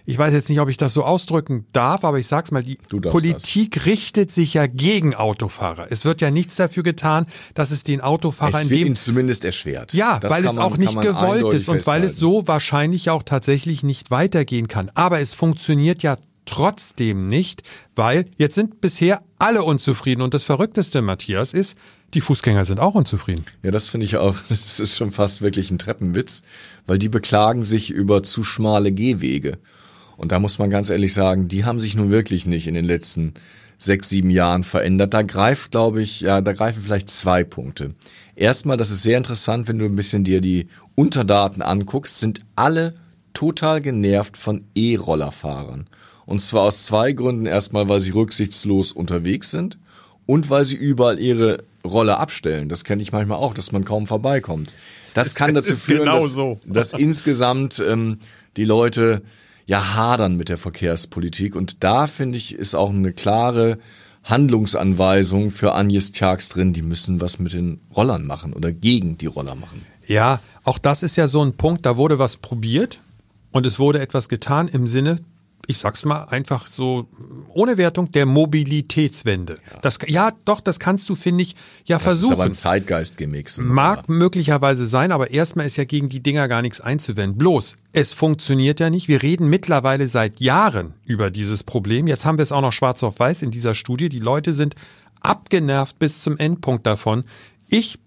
ich 0.06 0.18
weiß 0.18 0.34
jetzt 0.34 0.50
nicht, 0.50 0.60
ob 0.60 0.68
ich 0.68 0.76
das 0.76 0.92
so 0.92 1.02
ausdrücken 1.02 1.66
darf, 1.72 2.04
aber 2.04 2.18
ich 2.18 2.26
sag's 2.26 2.50
mal, 2.50 2.62
die 2.62 2.76
Politik 2.76 3.86
richtet 3.86 4.30
sich 4.30 4.52
ja 4.52 4.66
gegen 4.66 5.14
Autofahrer. 5.14 5.86
Es 5.88 6.04
wird 6.04 6.20
ja 6.20 6.30
nichts 6.30 6.56
dafür 6.56 6.82
getan, 6.82 7.24
dass 7.54 7.70
es 7.70 7.84
den 7.84 7.93
Autofahrer 8.00 8.56
Es 8.58 8.64
in 8.64 8.70
wird 8.70 8.80
dem 8.80 8.86
ihnen 8.88 8.96
zumindest 8.96 9.44
erschwert. 9.44 9.92
ja, 9.92 10.18
Das 10.18 10.30
weil 10.30 10.44
es 10.44 10.52
man- 10.54 10.64
auch 10.64 10.76
nicht 10.76 11.00
gewollt 11.00 11.52
ist 11.54 11.68
und 11.68 11.86
weil 11.86 12.02
es 12.04 12.12
festhalten. 12.14 12.42
so 12.42 12.46
wahrscheinlich 12.48 13.10
auch 13.10 13.22
tatsächlich 13.22 13.82
nicht 13.82 14.10
weitergehen 14.10 14.68
kann. 14.68 14.90
Aber 14.94 15.20
es 15.20 15.34
funktioniert 15.34 16.02
ja 16.02 16.16
trotzdem 16.46 17.26
nicht, 17.26 17.62
weil 17.96 18.26
jetzt 18.36 18.54
sind 18.54 18.80
bisher 18.80 19.22
alle 19.38 19.62
unzufrieden. 19.62 20.22
Und 20.22 20.34
das 20.34 20.42
Verrückteste, 20.44 21.02
Matthias, 21.02 21.52
ist, 21.54 21.76
die 22.12 22.20
Fußgänger 22.20 22.64
sind 22.64 22.80
auch 22.80 22.94
unzufrieden. 22.94 23.44
Ja, 23.62 23.70
das 23.70 23.88
finde 23.88 24.06
ich 24.06 24.16
auch, 24.18 24.36
das 24.48 24.78
ist 24.80 24.96
schon 24.96 25.10
fast 25.10 25.42
wirklich 25.42 25.70
ein 25.70 25.78
Treppenwitz, 25.78 26.42
weil 26.86 26.98
die 26.98 27.08
beklagen 27.08 27.64
sich 27.64 27.90
über 27.90 28.22
zu 28.22 28.44
schmale 28.44 28.92
Gehwege. 28.92 29.58
Und 30.16 30.30
da 30.32 30.38
muss 30.38 30.58
man 30.58 30.70
ganz 30.70 30.90
ehrlich 30.90 31.12
sagen, 31.12 31.48
die 31.48 31.64
haben 31.64 31.80
sich 31.80 31.96
nun 31.96 32.10
wirklich 32.10 32.46
nicht 32.46 32.66
in 32.68 32.74
den 32.74 32.84
letzten 32.84 33.34
sechs, 33.78 34.08
sieben 34.08 34.30
Jahren 34.30 34.64
verändert. 34.64 35.14
Da 35.14 35.22
greift, 35.22 35.72
glaube 35.72 36.02
ich, 36.02 36.20
ja, 36.20 36.40
da 36.40 36.52
greifen 36.52 36.82
vielleicht 36.82 37.08
zwei 37.08 37.44
Punkte. 37.44 37.90
Erstmal, 38.36 38.76
das 38.76 38.90
ist 38.90 39.02
sehr 39.02 39.18
interessant, 39.18 39.68
wenn 39.68 39.78
du 39.78 39.84
ein 39.84 39.96
bisschen 39.96 40.24
dir 40.24 40.40
die 40.40 40.68
Unterdaten 40.94 41.62
anguckst, 41.62 42.18
sind 42.18 42.40
alle 42.56 42.94
total 43.32 43.80
genervt 43.80 44.36
von 44.36 44.64
E-Rollerfahrern. 44.74 45.86
Und 46.26 46.40
zwar 46.40 46.62
aus 46.62 46.84
zwei 46.84 47.12
Gründen. 47.12 47.46
Erstmal, 47.46 47.88
weil 47.88 48.00
sie 48.00 48.10
rücksichtslos 48.10 48.92
unterwegs 48.92 49.50
sind 49.50 49.78
und 50.26 50.50
weil 50.50 50.64
sie 50.64 50.76
überall 50.76 51.18
ihre 51.18 51.64
Roller 51.84 52.18
abstellen. 52.18 52.68
Das 52.68 52.84
kenne 52.84 53.02
ich 53.02 53.12
manchmal 53.12 53.38
auch, 53.38 53.54
dass 53.54 53.72
man 53.72 53.84
kaum 53.84 54.06
vorbeikommt. 54.06 54.72
Das 55.14 55.34
kann 55.34 55.54
dazu 55.54 55.72
ist 55.72 55.82
führen, 55.82 56.00
genau 56.00 56.20
dass, 56.20 56.32
so. 56.32 56.60
dass 56.64 56.92
insgesamt 56.94 57.82
ähm, 57.86 58.18
die 58.56 58.64
Leute 58.64 59.22
ja 59.66 59.94
hadern 59.94 60.36
mit 60.36 60.48
der 60.48 60.58
Verkehrspolitik. 60.58 61.54
Und 61.56 61.82
da 61.84 62.06
finde 62.06 62.38
ich, 62.38 62.54
ist 62.54 62.74
auch 62.74 62.90
eine 62.90 63.12
klare 63.12 63.78
Handlungsanweisung 64.22 65.50
für 65.50 65.74
Agnes 65.74 66.12
Tjax 66.12 66.48
drin. 66.48 66.72
Die 66.72 66.82
müssen 66.82 67.20
was 67.20 67.38
mit 67.38 67.52
den 67.52 67.80
Rollern 67.94 68.26
machen 68.26 68.52
oder 68.52 68.72
gegen 68.72 69.18
die 69.18 69.26
Roller 69.26 69.54
machen. 69.54 69.84
Ja, 70.06 70.40
auch 70.64 70.78
das 70.78 71.02
ist 71.02 71.16
ja 71.16 71.26
so 71.26 71.42
ein 71.42 71.54
Punkt, 71.54 71.86
da 71.86 71.96
wurde 71.96 72.18
was 72.18 72.36
probiert 72.36 73.00
und 73.52 73.66
es 73.66 73.78
wurde 73.78 74.00
etwas 74.00 74.28
getan 74.28 74.68
im 74.68 74.86
Sinne, 74.86 75.20
ich 75.66 75.78
sag's 75.78 76.04
mal 76.04 76.24
einfach 76.24 76.66
so 76.66 77.08
ohne 77.48 77.76
Wertung 77.78 78.12
der 78.12 78.26
Mobilitätswende. 78.26 79.58
Das 79.82 79.98
ja, 80.06 80.32
doch, 80.44 80.60
das 80.60 80.78
kannst 80.78 81.08
du 81.08 81.14
finde 81.16 81.42
ich 81.42 81.56
ja 81.84 81.96
Das 81.96 82.02
versuchen. 82.04 82.32
ist 82.32 82.38
aber 82.38 82.44
ein 82.44 82.54
Zeitgeist-Gemix. 82.54 83.58
Mag 83.58 84.08
möglicherweise 84.08 84.86
sein, 84.86 85.12
aber 85.12 85.30
erstmal 85.30 85.66
ist 85.66 85.76
ja 85.76 85.84
gegen 85.84 86.08
die 86.08 86.22
Dinger 86.22 86.48
gar 86.48 86.62
nichts 86.62 86.80
einzuwenden. 86.80 87.38
Bloß, 87.38 87.76
es 87.92 88.12
funktioniert 88.12 88.80
ja 88.80 88.90
nicht. 88.90 89.08
Wir 89.08 89.22
reden 89.22 89.48
mittlerweile 89.48 90.08
seit 90.08 90.40
Jahren 90.40 90.94
über 91.04 91.30
dieses 91.30 91.62
Problem. 91.64 92.06
Jetzt 92.06 92.24
haben 92.24 92.38
wir 92.38 92.42
es 92.42 92.52
auch 92.52 92.60
noch 92.60 92.72
schwarz 92.72 93.02
auf 93.02 93.18
weiß 93.18 93.42
in 93.42 93.50
dieser 93.50 93.74
Studie. 93.74 94.08
Die 94.08 94.20
Leute 94.20 94.52
sind 94.54 94.74
abgenervt 95.20 95.98
bis 95.98 96.20
zum 96.20 96.36
Endpunkt 96.36 96.86
davon. 96.86 97.24
Ich 97.68 97.98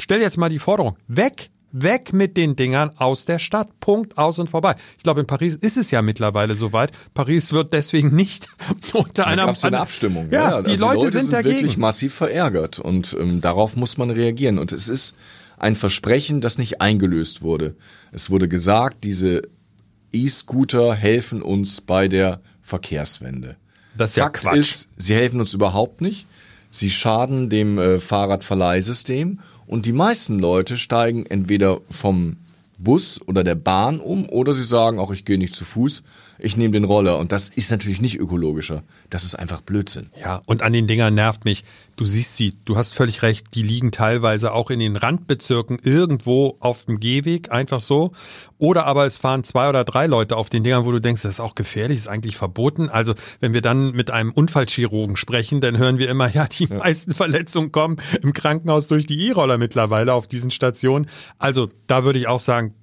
stelle 0.00 0.22
jetzt 0.22 0.36
mal 0.36 0.48
die 0.50 0.58
Forderung. 0.58 0.96
Weg! 1.08 1.50
Weg 1.72 2.12
mit 2.12 2.36
den 2.36 2.56
Dingern 2.56 2.90
aus 2.96 3.24
der 3.24 3.38
Stadt. 3.38 3.68
Punkt, 3.80 4.18
aus 4.18 4.38
und 4.38 4.50
vorbei. 4.50 4.74
Ich 4.96 5.04
glaube, 5.04 5.20
in 5.20 5.26
Paris 5.26 5.54
ist 5.54 5.76
es 5.76 5.90
ja 5.90 6.02
mittlerweile 6.02 6.56
soweit. 6.56 6.90
Paris 7.14 7.52
wird 7.52 7.72
deswegen 7.72 8.14
nicht 8.14 8.48
unter 8.92 9.26
einer 9.26 9.46
gab 9.46 9.54
es 9.54 9.64
eine 9.64 9.80
Abstimmung. 9.80 10.28
Ja, 10.30 10.62
die 10.62 10.72
also 10.72 10.86
Leute, 10.86 11.10
sind, 11.10 11.32
dagegen. 11.32 11.56
wirklich 11.56 11.76
massiv 11.76 12.14
verärgert 12.14 12.78
und 12.78 13.16
ähm, 13.18 13.40
darauf 13.40 13.76
muss 13.76 13.98
man 13.98 14.10
reagieren. 14.10 14.58
Und 14.58 14.72
es 14.72 14.88
ist 14.88 15.16
ein 15.58 15.76
Versprechen, 15.76 16.40
das 16.40 16.58
nicht 16.58 16.80
eingelöst 16.80 17.42
wurde. 17.42 17.76
Es 18.12 18.30
wurde 18.30 18.48
gesagt, 18.48 19.04
diese 19.04 19.42
E-Scooter 20.12 20.94
helfen 20.94 21.42
uns 21.42 21.80
bei 21.80 22.08
der 22.08 22.40
Verkehrswende. 22.62 23.56
Das 23.96 24.10
ist 24.10 24.16
ja 24.16 24.24
Fakt 24.24 24.40
Quatsch. 24.40 24.56
ist, 24.56 24.88
sie 24.96 25.14
helfen 25.14 25.40
uns 25.40 25.54
überhaupt 25.54 26.00
nicht. 26.00 26.26
Sie 26.70 26.90
schaden 26.90 27.50
dem 27.50 27.78
äh, 27.78 27.98
Fahrradverleihsystem 27.98 29.40
und 29.70 29.86
die 29.86 29.92
meisten 29.92 30.40
Leute 30.40 30.76
steigen 30.76 31.26
entweder 31.26 31.80
vom 31.88 32.38
Bus 32.76 33.20
oder 33.28 33.44
der 33.44 33.54
Bahn 33.54 34.00
um 34.00 34.28
oder 34.28 34.52
sie 34.52 34.64
sagen 34.64 34.98
auch, 34.98 35.12
ich 35.12 35.24
gehe 35.24 35.38
nicht 35.38 35.54
zu 35.54 35.64
Fuß, 35.64 36.02
ich 36.42 36.56
nehme 36.56 36.72
den 36.72 36.84
Roller 36.84 37.18
und 37.18 37.32
das 37.32 37.48
ist 37.48 37.70
natürlich 37.70 38.00
nicht 38.00 38.18
ökologischer. 38.18 38.82
Das 39.08 39.24
ist 39.24 39.34
einfach 39.34 39.60
Blödsinn. 39.60 40.10
Ja, 40.20 40.42
und 40.46 40.62
an 40.62 40.72
den 40.72 40.86
Dingern 40.86 41.14
nervt 41.14 41.44
mich. 41.44 41.64
Du 41.96 42.06
siehst 42.06 42.36
sie, 42.36 42.54
du 42.64 42.76
hast 42.76 42.94
völlig 42.94 43.22
recht, 43.22 43.48
die 43.54 43.62
liegen 43.62 43.92
teilweise 43.92 44.52
auch 44.52 44.70
in 44.70 44.80
den 44.80 44.96
Randbezirken 44.96 45.78
irgendwo 45.82 46.56
auf 46.60 46.86
dem 46.86 46.98
Gehweg, 46.98 47.52
einfach 47.52 47.80
so. 47.80 48.12
Oder 48.56 48.86
aber 48.86 49.04
es 49.04 49.18
fahren 49.18 49.44
zwei 49.44 49.68
oder 49.68 49.84
drei 49.84 50.06
Leute 50.06 50.36
auf 50.36 50.48
den 50.48 50.64
Dingern, 50.64 50.86
wo 50.86 50.92
du 50.92 51.00
denkst, 51.00 51.22
das 51.22 51.34
ist 51.34 51.40
auch 51.40 51.54
gefährlich, 51.54 51.98
ist 51.98 52.08
eigentlich 52.08 52.36
verboten. 52.36 52.88
Also 52.88 53.14
wenn 53.40 53.52
wir 53.52 53.60
dann 53.60 53.92
mit 53.92 54.10
einem 54.10 54.32
Unfallchirurgen 54.32 55.16
sprechen, 55.16 55.60
dann 55.60 55.76
hören 55.76 55.98
wir 55.98 56.08
immer, 56.08 56.30
ja, 56.32 56.46
die 56.46 56.68
meisten 56.68 57.12
Verletzungen 57.12 57.70
kommen 57.70 57.98
im 58.22 58.32
Krankenhaus 58.32 58.86
durch 58.86 59.06
die 59.06 59.28
E-Roller 59.28 59.58
mittlerweile 59.58 60.14
auf 60.14 60.26
diesen 60.26 60.50
Stationen. 60.50 61.06
Also 61.38 61.68
da 61.86 62.04
würde 62.04 62.18
ich 62.18 62.28
auch 62.28 62.40
sagen, 62.40 62.74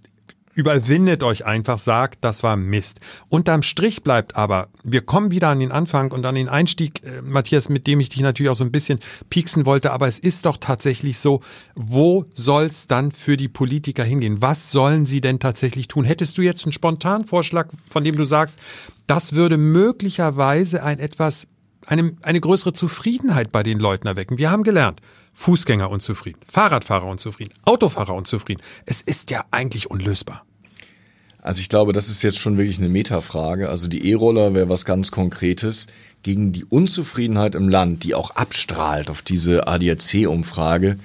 überwindet 0.57 1.21
euch 1.21 1.45
einfach, 1.45 1.77
sagt, 1.77 2.25
das 2.25 2.41
war 2.41 2.57
Mist. 2.57 2.99
Unterm 3.29 3.61
Strich 3.61 4.01
bleibt 4.01 4.35
aber, 4.35 4.69
wir 4.83 5.01
kommen 5.01 5.29
wieder 5.29 5.49
an 5.49 5.59
den 5.59 5.71
Anfang 5.71 6.11
und 6.11 6.25
an 6.25 6.33
den 6.33 6.49
Einstieg, 6.49 7.03
äh, 7.03 7.21
Matthias, 7.21 7.69
mit 7.69 7.85
dem 7.85 7.99
ich 7.99 8.09
dich 8.09 8.21
natürlich 8.21 8.49
auch 8.49 8.55
so 8.55 8.63
ein 8.63 8.71
bisschen 8.71 8.99
pieksen 9.29 9.67
wollte, 9.67 9.91
aber 9.91 10.07
es 10.07 10.17
ist 10.17 10.47
doch 10.47 10.57
tatsächlich 10.57 11.19
so, 11.19 11.41
wo 11.75 12.25
soll's 12.33 12.87
dann 12.87 13.11
für 13.11 13.37
die 13.37 13.47
Politiker 13.47 14.03
hingehen? 14.03 14.41
Was 14.41 14.71
sollen 14.71 15.05
sie 15.05 15.21
denn 15.21 15.39
tatsächlich 15.39 15.87
tun? 15.87 16.05
Hättest 16.05 16.39
du 16.39 16.41
jetzt 16.41 16.65
einen 16.65 16.73
spontanen 16.73 17.25
Vorschlag, 17.25 17.69
von 17.91 18.03
dem 18.03 18.15
du 18.15 18.25
sagst, 18.25 18.57
das 19.05 19.33
würde 19.33 19.57
möglicherweise 19.57 20.83
ein 20.83 20.97
etwas 20.97 21.47
eine, 21.85 22.17
eine 22.21 22.41
größere 22.41 22.73
Zufriedenheit 22.73 23.51
bei 23.51 23.63
den 23.63 23.79
Leuten 23.79 24.07
erwecken. 24.07 24.37
Wir 24.37 24.51
haben 24.51 24.63
gelernt, 24.63 24.99
Fußgänger 25.39 25.91
unzufrieden, 25.91 26.39
Fahrradfahrer 26.51 27.05
unzufrieden, 27.05 27.53
Autofahrer 27.63 28.15
unzufrieden. 28.15 28.59
Es 28.87 29.01
ist 29.01 29.29
ja 29.29 29.45
eigentlich 29.51 29.91
unlösbar. 29.91 30.43
Also 31.43 31.61
ich 31.61 31.69
glaube, 31.69 31.93
das 31.93 32.09
ist 32.09 32.23
jetzt 32.23 32.39
schon 32.39 32.57
wirklich 32.57 32.79
eine 32.79 32.89
Metafrage. 32.89 33.69
Also 33.69 33.87
die 33.87 34.09
E-Roller 34.09 34.55
wäre 34.55 34.67
was 34.67 34.83
ganz 34.83 35.11
Konkretes 35.11 35.85
gegen 36.23 36.53
die 36.53 36.65
Unzufriedenheit 36.65 37.53
im 37.53 37.69
Land, 37.69 38.03
die 38.03 38.15
auch 38.15 38.31
abstrahlt 38.31 39.11
auf 39.11 39.21
diese 39.21 39.67
ADAC-Umfrage, 39.67 40.97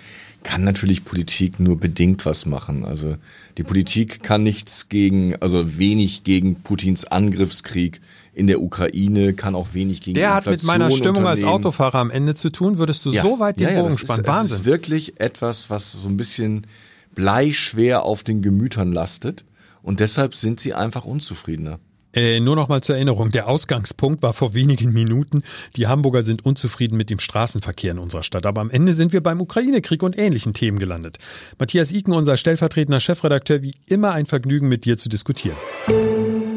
kann 0.42 0.64
natürlich 0.64 1.05
Politik 1.05 1.61
nur 1.61 1.79
bedingt 1.79 2.25
was 2.25 2.47
machen. 2.47 2.87
Also 2.87 3.16
die 3.59 3.64
Politik 3.64 4.23
kann 4.23 4.42
nichts 4.42 4.88
gegen, 4.88 5.37
also 5.37 5.79
wenig 5.79 6.25
gegen 6.25 6.62
Putins 6.62 7.05
Angriffskrieg 7.05 8.01
in 8.35 8.47
der 8.47 8.62
Ukraine, 8.62 9.35
kann 9.35 9.55
auch 9.55 9.75
wenig 9.75 10.01
gegen 10.01 10.14
Der 10.14 10.35
hat 10.35 10.47
mit 10.47 10.62
meiner 10.64 10.90
Stimmung 10.90 11.27
als. 11.27 11.45
Autofahrer 11.45 11.99
am 11.99 12.11
Ende 12.11 12.35
zu 12.35 12.51
tun. 12.51 12.79
Würdest 12.79 13.05
du 13.05 13.11
Ja. 13.11 13.23
so 13.23 13.38
weit 13.38 13.61
den 13.61 13.64
ja, 13.68 13.73
ja, 13.75 13.79
Bogen 13.81 13.90
das 13.90 14.01
spannen? 14.01 14.23
Ist, 14.23 14.29
Wahnsinn. 14.29 14.59
ist 14.59 14.64
wirklich 14.64 15.21
etwas, 15.21 15.68
was 15.71 15.92
so 15.92 16.09
ein 16.09 16.16
bisschen 16.16 16.66
bleischwer 17.14 18.05
auf 18.05 18.23
den 18.23 18.42
Gemütern 18.42 18.92
lastet. 18.92 19.45
Und 19.83 20.01
deshalb 20.01 20.35
sind 20.35 20.61
sie 20.61 20.75
einfach 20.75 21.05
unzufriedener. 21.05 21.79
Äh, 22.14 22.40
nur 22.40 22.57
noch 22.57 22.68
mal 22.68 22.83
zur 22.83 22.97
Erinnerung, 22.97 23.31
der 23.31 23.49
Ausgangspunkt 23.49 24.23
war 24.23 24.35
vor 24.35 24.53
wenigen 24.53 24.92
Minuten. 24.92 25.42
Die 25.77 25.87
Hamburger 25.87 26.23
sind 26.23 26.45
unzufrieden 26.45 26.97
mit 26.97 27.09
dem 27.09 27.18
Straßenverkehr 27.18 27.92
in 27.92 27.99
unserer 27.99 28.23
Stadt. 28.23 28.45
Aber 28.45 28.61
am 28.61 28.71
Ende 28.71 28.92
sind 28.92 29.12
wir 29.14 29.23
beim 29.23 29.40
Ukraine-Krieg 29.40 30.03
und 30.03 30.18
ähnlichen 30.18 30.53
Themen 30.53 30.79
gelandet. 30.79 31.18
Matthias 31.59 31.90
Iken, 31.90 32.12
unser 32.12 32.37
stellvertretender 32.37 33.01
Chefredakteur, 33.01 33.62
wie 33.62 33.75
immer 33.87 34.12
ein 34.12 34.27
Vergnügen 34.27 34.68
mit 34.68 34.85
dir 34.85 34.99
zu 34.99 35.09
diskutieren. 35.09 35.57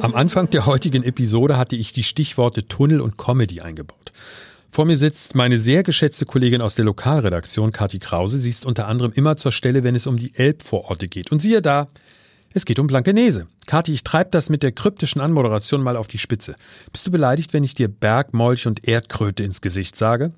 Am 0.06 0.14
Anfang 0.14 0.52
der 0.52 0.68
heutigen 0.68 1.02
Episode 1.02 1.58
hatte 1.58 1.76
ich 1.76 1.92
die 1.92 2.04
Stichworte 2.04 2.68
Tunnel 2.68 3.02
und 3.02 3.18
Comedy 3.18 3.62
eingebaut. 3.62 4.12
Vor 4.70 4.86
mir 4.86 4.98
sitzt 4.98 5.34
meine 5.34 5.58
sehr 5.58 5.82
geschätzte 5.82 6.28
Kollegin 6.28 6.62
aus 6.62 6.76
der 6.76 6.86
Lokalredaktion, 6.86 7.72
Kathi 7.72 7.98
Krause. 7.98 8.40
Sie 8.40 8.52
ist 8.52 8.68
unter 8.68 8.88
anderem 8.88 9.14
immer 9.16 9.36
zur 9.36 9.52
Stelle, 9.52 9.84
wenn 9.84 9.96
es 9.96 10.06
um 10.06 10.18
die 10.18 10.36
Elbvororte 10.36 11.08
geht. 11.08 11.32
Und 11.32 11.42
siehe 11.42 11.60
da, 11.60 11.88
es 12.54 12.66
geht 12.66 12.78
um 12.78 12.86
Blankenese. 12.86 13.48
Kathi, 13.66 13.94
ich 13.94 14.04
treib 14.04 14.32
das 14.32 14.52
mit 14.52 14.62
der 14.62 14.74
kryptischen 14.74 15.22
Anmoderation 15.22 15.82
mal 15.82 15.98
auf 15.98 16.08
die 16.08 16.20
Spitze. 16.20 16.56
Bist 16.92 17.08
du 17.08 17.10
beleidigt, 17.10 17.54
wenn 17.54 17.64
ich 17.64 17.74
dir 17.74 17.88
Berg, 17.88 18.32
Molch 18.32 18.68
und 18.68 18.88
Erdkröte 18.88 19.42
ins 19.42 19.60
Gesicht 19.60 19.98
sage? 19.98 20.34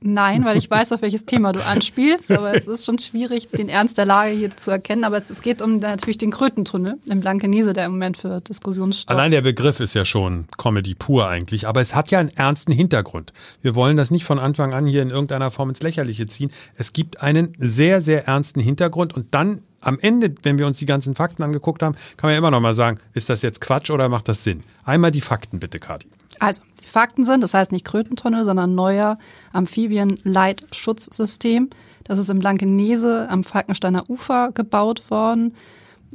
Nein, 0.00 0.44
weil 0.44 0.56
ich 0.56 0.70
weiß, 0.70 0.92
auf 0.92 1.02
welches 1.02 1.24
Thema 1.26 1.52
du 1.52 1.64
anspielst, 1.64 2.30
aber 2.30 2.54
es 2.54 2.66
ist 2.66 2.84
schon 2.84 2.98
schwierig, 2.98 3.48
den 3.50 3.68
Ernst 3.68 3.98
der 3.98 4.06
Lage 4.06 4.32
hier 4.32 4.56
zu 4.56 4.70
erkennen. 4.70 5.04
Aber 5.04 5.16
es, 5.16 5.30
es 5.30 5.42
geht 5.42 5.62
um 5.62 5.78
natürlich 5.78 6.18
den 6.18 6.30
Krötentunnel 6.30 6.98
im 7.06 7.20
Blankenese, 7.20 7.72
der 7.72 7.86
im 7.86 7.92
Moment 7.92 8.16
für 8.16 8.40
Diskussionsstoff. 8.40 9.14
Allein 9.14 9.30
der 9.30 9.42
Begriff 9.42 9.80
ist 9.80 9.94
ja 9.94 10.04
schon 10.04 10.46
Comedy 10.58 10.94
pur 10.94 11.28
eigentlich, 11.28 11.66
aber 11.66 11.80
es 11.80 11.94
hat 11.94 12.10
ja 12.10 12.18
einen 12.18 12.30
ernsten 12.36 12.72
Hintergrund. 12.72 13.32
Wir 13.62 13.74
wollen 13.74 13.96
das 13.96 14.10
nicht 14.10 14.24
von 14.24 14.38
Anfang 14.38 14.74
an 14.74 14.86
hier 14.86 15.02
in 15.02 15.10
irgendeiner 15.10 15.50
Form 15.50 15.70
ins 15.70 15.82
Lächerliche 15.82 16.26
ziehen. 16.26 16.50
Es 16.74 16.92
gibt 16.92 17.20
einen 17.22 17.52
sehr, 17.58 18.00
sehr 18.00 18.26
ernsten 18.26 18.60
Hintergrund 18.60 19.14
und 19.14 19.34
dann 19.34 19.62
am 19.80 19.98
Ende, 20.00 20.34
wenn 20.42 20.58
wir 20.58 20.66
uns 20.66 20.78
die 20.78 20.86
ganzen 20.86 21.14
Fakten 21.14 21.42
angeguckt 21.42 21.82
haben, 21.82 21.94
kann 22.16 22.28
man 22.28 22.32
ja 22.32 22.38
immer 22.38 22.50
noch 22.50 22.60
mal 22.60 22.74
sagen, 22.74 22.98
ist 23.14 23.30
das 23.30 23.42
jetzt 23.42 23.60
Quatsch 23.60 23.90
oder 23.90 24.08
macht 24.08 24.28
das 24.28 24.42
Sinn? 24.42 24.62
Einmal 24.84 25.12
die 25.12 25.20
Fakten 25.20 25.60
bitte, 25.60 25.78
Kathi. 25.78 26.08
Also, 26.40 26.62
die 26.80 26.86
Fakten 26.86 27.24
sind, 27.24 27.42
das 27.42 27.52
heißt 27.54 27.72
nicht 27.72 27.84
Krötentunnel, 27.84 28.44
sondern 28.44 28.74
neuer 28.74 29.18
Amphibien-Leitschutzsystem. 29.52 31.70
Das 32.04 32.18
ist 32.18 32.30
im 32.30 32.38
Blankenese 32.38 33.28
am 33.28 33.44
Falkensteiner 33.44 34.08
Ufer 34.08 34.52
gebaut 34.52 35.10
worden. 35.10 35.54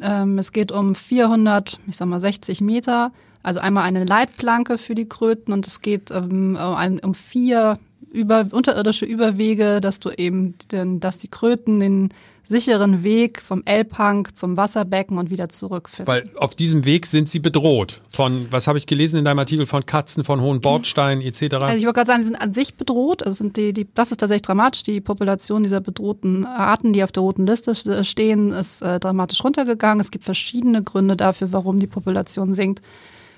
Ähm, 0.01 0.39
es 0.39 0.53
geht 0.53 0.71
um 0.71 0.95
400, 0.95 1.79
ich 1.87 1.97
sag 1.97 2.07
mal 2.07 2.19
60 2.19 2.61
Meter. 2.61 3.11
Also 3.43 3.59
einmal 3.59 3.83
eine 3.83 4.05
Leitplanke 4.05 4.77
für 4.77 4.95
die 4.95 5.09
Kröten 5.09 5.51
und 5.51 5.67
es 5.67 5.81
geht 5.81 6.11
ähm, 6.11 6.57
um, 7.01 7.13
vier 7.13 7.77
über, 8.11 8.47
unterirdische 8.51 9.05
Überwege, 9.05 9.81
dass 9.81 9.99
du 9.99 10.11
eben, 10.11 10.55
den, 10.71 10.99
dass 10.99 11.17
die 11.17 11.27
Kröten 11.27 11.79
den 11.79 12.09
sicheren 12.51 13.03
Weg 13.03 13.41
vom 13.41 13.63
Elbhang 13.65 14.27
zum 14.33 14.57
Wasserbecken 14.57 15.17
und 15.17 15.31
wieder 15.31 15.49
zurückfinden. 15.49 16.13
Weil 16.13 16.29
auf 16.35 16.53
diesem 16.53 16.85
Weg 16.85 17.07
sind 17.07 17.29
sie 17.29 17.39
bedroht. 17.39 18.01
Von, 18.11 18.47
was 18.51 18.67
habe 18.67 18.77
ich 18.77 18.85
gelesen 18.85 19.17
in 19.17 19.25
deinem 19.25 19.39
Artikel, 19.39 19.65
von 19.65 19.85
Katzen, 19.85 20.23
von 20.23 20.41
hohen 20.41 20.61
Bordsteinen 20.61 21.21
etc. 21.23 21.55
Also 21.55 21.77
ich 21.77 21.85
wollte 21.85 21.93
gerade 21.93 22.07
sagen, 22.07 22.21
sie 22.21 22.27
sind 22.27 22.35
an 22.35 22.53
sich 22.53 22.75
bedroht. 22.75 23.23
Also 23.23 23.37
sind 23.37 23.57
die, 23.57 23.73
die, 23.73 23.87
das 23.95 24.11
ist 24.11 24.17
tatsächlich 24.17 24.43
dramatisch. 24.43 24.83
Die 24.83 25.01
Population 25.01 25.63
dieser 25.63 25.81
bedrohten 25.81 26.45
Arten, 26.45 26.93
die 26.93 27.03
auf 27.03 27.11
der 27.11 27.23
roten 27.23 27.47
Liste 27.47 28.03
stehen, 28.03 28.51
ist 28.51 28.81
äh, 28.81 28.99
dramatisch 28.99 29.43
runtergegangen. 29.43 30.01
Es 30.01 30.11
gibt 30.11 30.25
verschiedene 30.25 30.83
Gründe 30.83 31.15
dafür, 31.15 31.51
warum 31.53 31.79
die 31.79 31.87
Population 31.87 32.53
sinkt. 32.53 32.81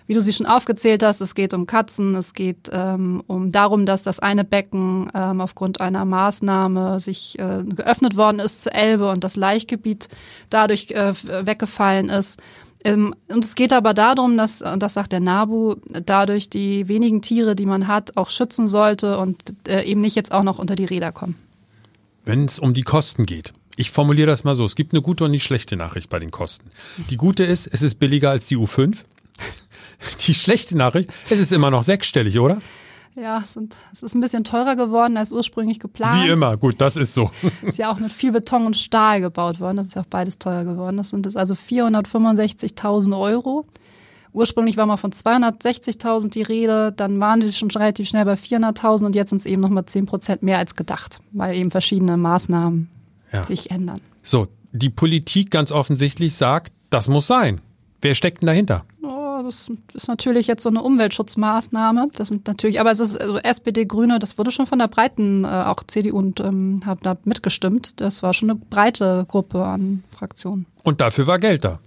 Wie 0.07 0.13
du 0.13 0.21
sie 0.21 0.33
schon 0.33 0.45
aufgezählt 0.45 1.03
hast, 1.03 1.21
es 1.21 1.35
geht 1.35 1.53
um 1.53 1.65
Katzen, 1.65 2.15
es 2.15 2.33
geht 2.33 2.69
ähm, 2.71 3.23
um 3.27 3.51
darum, 3.51 3.85
dass 3.85 4.03
das 4.03 4.19
eine 4.19 4.43
Becken 4.43 5.09
ähm, 5.13 5.39
aufgrund 5.39 5.79
einer 5.81 6.05
Maßnahme 6.05 6.99
sich 6.99 7.39
äh, 7.39 7.63
geöffnet 7.63 8.17
worden 8.17 8.39
ist 8.39 8.63
zur 8.63 8.75
Elbe 8.75 9.09
und 9.09 9.23
das 9.23 9.35
Laichgebiet 9.35 10.09
dadurch 10.49 10.91
äh, 10.91 11.13
weggefallen 11.45 12.09
ist. 12.09 12.39
Ähm, 12.83 13.15
und 13.29 13.45
es 13.45 13.55
geht 13.55 13.71
aber 13.71 13.93
darum, 13.93 14.37
dass, 14.37 14.61
und 14.61 14.83
das 14.83 14.93
sagt 14.93 15.13
der 15.13 15.19
NABU, 15.21 15.75
dadurch 16.05 16.49
die 16.49 16.87
wenigen 16.87 17.21
Tiere, 17.21 17.55
die 17.55 17.65
man 17.65 17.87
hat, 17.87 18.17
auch 18.17 18.29
schützen 18.29 18.67
sollte 18.67 19.17
und 19.17 19.41
äh, 19.67 19.83
eben 19.83 20.01
nicht 20.01 20.15
jetzt 20.15 20.31
auch 20.31 20.43
noch 20.43 20.59
unter 20.59 20.75
die 20.75 20.85
Räder 20.85 21.11
kommen. 21.11 21.35
Wenn 22.25 22.45
es 22.45 22.59
um 22.59 22.73
die 22.73 22.83
Kosten 22.83 23.25
geht. 23.25 23.53
Ich 23.75 23.89
formuliere 23.89 24.27
das 24.27 24.43
mal 24.43 24.55
so. 24.55 24.65
Es 24.65 24.75
gibt 24.75 24.93
eine 24.93 25.01
gute 25.01 25.23
und 25.23 25.31
eine 25.31 25.39
schlechte 25.39 25.75
Nachricht 25.75 26.09
bei 26.09 26.19
den 26.19 26.29
Kosten. 26.29 26.69
Die 27.09 27.17
gute 27.17 27.43
ist, 27.43 27.67
es 27.67 27.81
ist 27.81 27.95
billiger 27.95 28.29
als 28.29 28.45
die 28.45 28.57
U5. 28.57 28.97
Die 30.27 30.33
schlechte 30.33 30.77
Nachricht, 30.77 31.11
es 31.29 31.39
ist 31.39 31.51
immer 31.51 31.71
noch 31.71 31.83
sechsstellig, 31.83 32.39
oder? 32.39 32.61
Ja, 33.15 33.41
es, 33.43 33.53
sind, 33.53 33.75
es 33.91 34.01
ist 34.01 34.15
ein 34.15 34.21
bisschen 34.21 34.43
teurer 34.43 34.75
geworden 34.75 35.17
als 35.17 35.31
ursprünglich 35.31 35.77
geplant. 35.79 36.23
Wie 36.23 36.29
immer, 36.29 36.57
gut, 36.57 36.81
das 36.81 36.95
ist 36.95 37.13
so. 37.13 37.29
Ist 37.61 37.77
ja 37.77 37.91
auch 37.91 37.99
mit 37.99 38.11
viel 38.11 38.31
Beton 38.31 38.65
und 38.65 38.75
Stahl 38.75 39.21
gebaut 39.21 39.59
worden. 39.59 39.77
Das 39.77 39.89
ist 39.89 39.93
ja 39.93 40.01
auch 40.01 40.07
beides 40.07 40.39
teuer 40.39 40.63
geworden. 40.63 40.97
Das 40.97 41.11
sind 41.11 41.27
jetzt 41.27 41.37
also 41.37 41.53
465.000 41.53 43.15
Euro. 43.19 43.65
Ursprünglich 44.31 44.77
war 44.77 44.87
mal 44.87 44.97
von 44.97 45.11
260.000 45.11 46.29
die 46.31 46.41
Rede, 46.41 46.91
dann 46.91 47.19
waren 47.19 47.39
die 47.39 47.51
schon 47.51 47.69
relativ 47.69 48.09
schnell 48.09 48.25
bei 48.25 48.33
400.000 48.33 49.05
und 49.05 49.15
jetzt 49.15 49.29
sind 49.29 49.37
es 49.37 49.45
eben 49.45 49.61
nochmal 49.61 49.85
10 49.85 50.07
Prozent 50.07 50.41
mehr 50.41 50.57
als 50.57 50.73
gedacht, 50.73 51.19
weil 51.33 51.55
eben 51.55 51.69
verschiedene 51.69 52.17
Maßnahmen 52.17 52.89
Ja. 53.31 53.43
sich 53.43 53.69
ändern. 53.69 54.01
So, 54.23 54.47
die 54.71 54.89
Politik 54.89 55.51
ganz 55.51 55.71
offensichtlich 55.71 56.33
sagt, 56.33 56.73
das 56.89 57.07
muss 57.07 57.27
sein. 57.27 57.61
Wer 58.01 58.15
steckt 58.15 58.41
denn 58.41 58.47
dahinter? 58.47 58.85
Das 59.41 59.71
ist 59.93 60.07
natürlich 60.07 60.47
jetzt 60.47 60.61
so 60.63 60.69
eine 60.69 60.81
Umweltschutzmaßnahme. 60.83 62.09
Das 62.15 62.27
sind 62.27 62.47
natürlich, 62.47 62.79
aber 62.79 62.91
es 62.91 62.99
ist 62.99 63.19
also 63.19 63.37
SPD, 63.37 63.85
Grüne, 63.85 64.19
das 64.19 64.37
wurde 64.37 64.51
schon 64.51 64.67
von 64.67 64.77
der 64.79 64.87
breiten, 64.87 65.45
äh, 65.45 65.47
auch 65.47 65.81
CDU 65.87 66.17
und 66.17 66.39
ähm, 66.39 66.81
haben 66.85 66.99
da 67.03 67.17
mitgestimmt. 67.23 67.99
Das 68.01 68.21
war 68.21 68.33
schon 68.33 68.49
eine 68.51 68.59
breite 68.59 69.25
Gruppe 69.27 69.63
an 69.65 70.03
Fraktionen. 70.15 70.65
Und 70.83 71.01
dafür 71.01 71.25
war 71.27 71.39
Geld 71.39 71.63
da. 71.63 71.79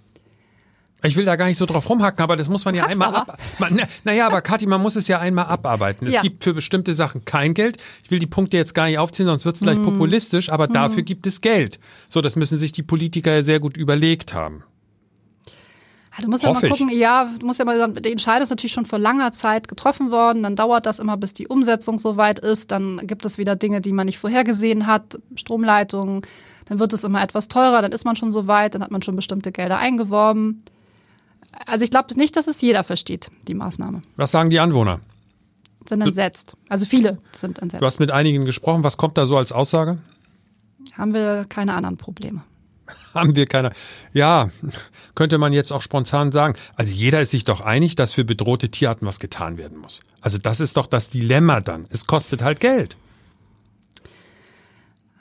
Ich 1.03 1.15
will 1.15 1.27
da 1.27 1.37
gar 1.37 1.47
nicht 1.47 1.59
so 1.59 1.67
drauf 1.67 1.89
rumhacken, 1.89 2.21
aber 2.23 2.37
das 2.37 2.49
muss 2.49 2.65
man 2.65 2.75
ja 2.75 2.83
Hat's 2.83 2.93
einmal 2.93 3.09
aber. 3.09 3.19
ab. 3.33 3.39
Man, 3.59 3.81
naja, 4.05 4.27
aber 4.27 4.41
Kathi, 4.41 4.67
man 4.67 4.81
muss 4.81 4.97
es 4.97 5.07
ja 5.07 5.21
einmal 5.21 5.45
abarbeiten. 5.45 6.07
Es 6.07 6.15
Ja. 6.15 6.23
gibt 6.23 6.43
für 6.43 6.55
bestimmte 6.55 6.95
Sachen 6.95 7.25
kein 7.25 7.55
Geld. 7.55 7.77
Ich 8.03 8.11
will 8.11 8.19
die 8.19 8.27
Punkte 8.27 8.57
jetzt 8.57 8.75
gar 8.75 8.87
nicht 8.87 8.99
aufziehen, 8.99 9.27
sonst 9.27 9.45
wird 9.45 9.57
es 9.57 9.63
gleich 9.63 9.81
populistisch, 9.81 10.51
aber 10.51 10.67
dafür 10.67 11.03
gibt 11.03 11.27
es 11.27 11.43
Geld. 11.43 11.79
So, 12.09 12.23
das 12.23 12.35
müssen 12.35 12.59
sich 12.59 12.73
die 12.73 12.83
Politiker 12.83 13.35
ja 13.35 13.43
sehr 13.43 13.61
gut 13.61 13.77
überlegt 13.77 14.33
haben. 14.35 14.65
Ja, 16.17 16.25
du 16.25 16.31
musst 16.31 16.43
ja 16.43 16.53
mal 16.53 16.65
ich. 16.65 16.71
gucken, 16.71 16.89
ja, 16.89 17.31
du 17.39 17.47
musst 17.47 17.59
ja 17.59 17.65
mal, 17.65 17.93
die 17.93 18.13
Entscheidung 18.13 18.43
ist 18.43 18.51
natürlich 18.51 18.73
schon 18.73 18.87
vor 18.87 18.99
langer 18.99 19.33
Zeit 19.33 19.69
getroffen 19.69 20.11
worden, 20.11 20.43
dann 20.43 20.57
dauert 20.57 20.87
das 20.87 20.99
immer, 20.99 21.17
bis 21.17 21.35
die 21.35 21.47
Umsetzung 21.47 21.99
soweit 21.99 22.39
ist, 22.39 22.73
dann 22.73 23.07
gibt 23.07 23.27
es 23.27 23.39
wieder 23.39 23.57
Dinge, 23.57 23.81
die 23.81 23.93
man 23.93 24.07
nicht 24.07 24.19
vorhergesehen 24.19 24.87
hat, 24.87 25.19
Stromleitungen, 25.35 26.23
dann 26.67 26.79
wird 26.79 26.93
es 26.93 27.05
immer 27.05 27.23
etwas 27.23 27.49
teurer, 27.49 27.83
dann 27.83 27.93
ist 27.93 28.05
man 28.05 28.17
schon 28.17 28.31
so 28.31 28.47
weit, 28.47 28.75
dann 28.75 28.83
hat 28.83 28.91
man 28.91 29.03
schon 29.03 29.17
bestimmte 29.17 29.53
Gelder 29.53 29.79
eingeworben. 29.79 30.65
Also 31.67 31.85
ich 31.85 31.91
glaube 31.91 32.15
nicht, 32.17 32.37
dass 32.37 32.47
es 32.47 32.61
jeder 32.61 32.85
versteht, 32.85 33.31
die 33.49 33.55
Maßnahme. 33.55 34.03
Was 34.17 34.31
sagen 34.31 34.51
die 34.51 34.59
Anwohner? 34.59 35.01
Sind 35.89 36.03
entsetzt. 36.03 36.57
Also 36.69 36.85
viele 36.85 37.19
sind 37.33 37.61
entsetzt. 37.61 37.83
Du 37.83 37.87
hast 37.87 38.01
mit 38.01 38.11
einigen 38.11 38.45
gesprochen. 38.45 38.85
Was 38.85 38.97
kommt 38.97 39.17
da 39.17 39.27
so 39.27 39.37
als 39.37 39.53
Aussage? 39.53 39.99
Haben 40.95 41.15
wir 41.15 41.45
keine 41.49 41.75
anderen 41.75 41.97
Probleme. 41.97 42.43
Haben 43.15 43.35
wir 43.35 43.47
keine. 43.47 43.73
Ja, 44.13 44.51
könnte 45.15 45.39
man 45.39 45.53
jetzt 45.53 45.73
auch 45.73 45.83
spontan 45.83 46.33
sagen. 46.33 46.55
Also 46.75 46.93
jeder 46.93 47.21
ist 47.21 47.31
sich 47.31 47.45
doch 47.45 47.61
einig, 47.61 47.97
dass 47.97 48.13
für 48.13 48.25
bedrohte 48.25 48.71
Tierarten 48.71 49.07
was 49.07 49.19
getan 49.19 49.59
werden 49.59 49.79
muss. 49.79 50.01
Also 50.21 50.39
das 50.39 50.61
ist 50.61 50.77
doch 50.77 50.87
das 50.87 51.11
Dilemma 51.11 51.61
dann. 51.61 51.87
Es 51.91 52.07
kostet 52.07 52.43
halt 52.43 52.61
Geld. 52.61 52.97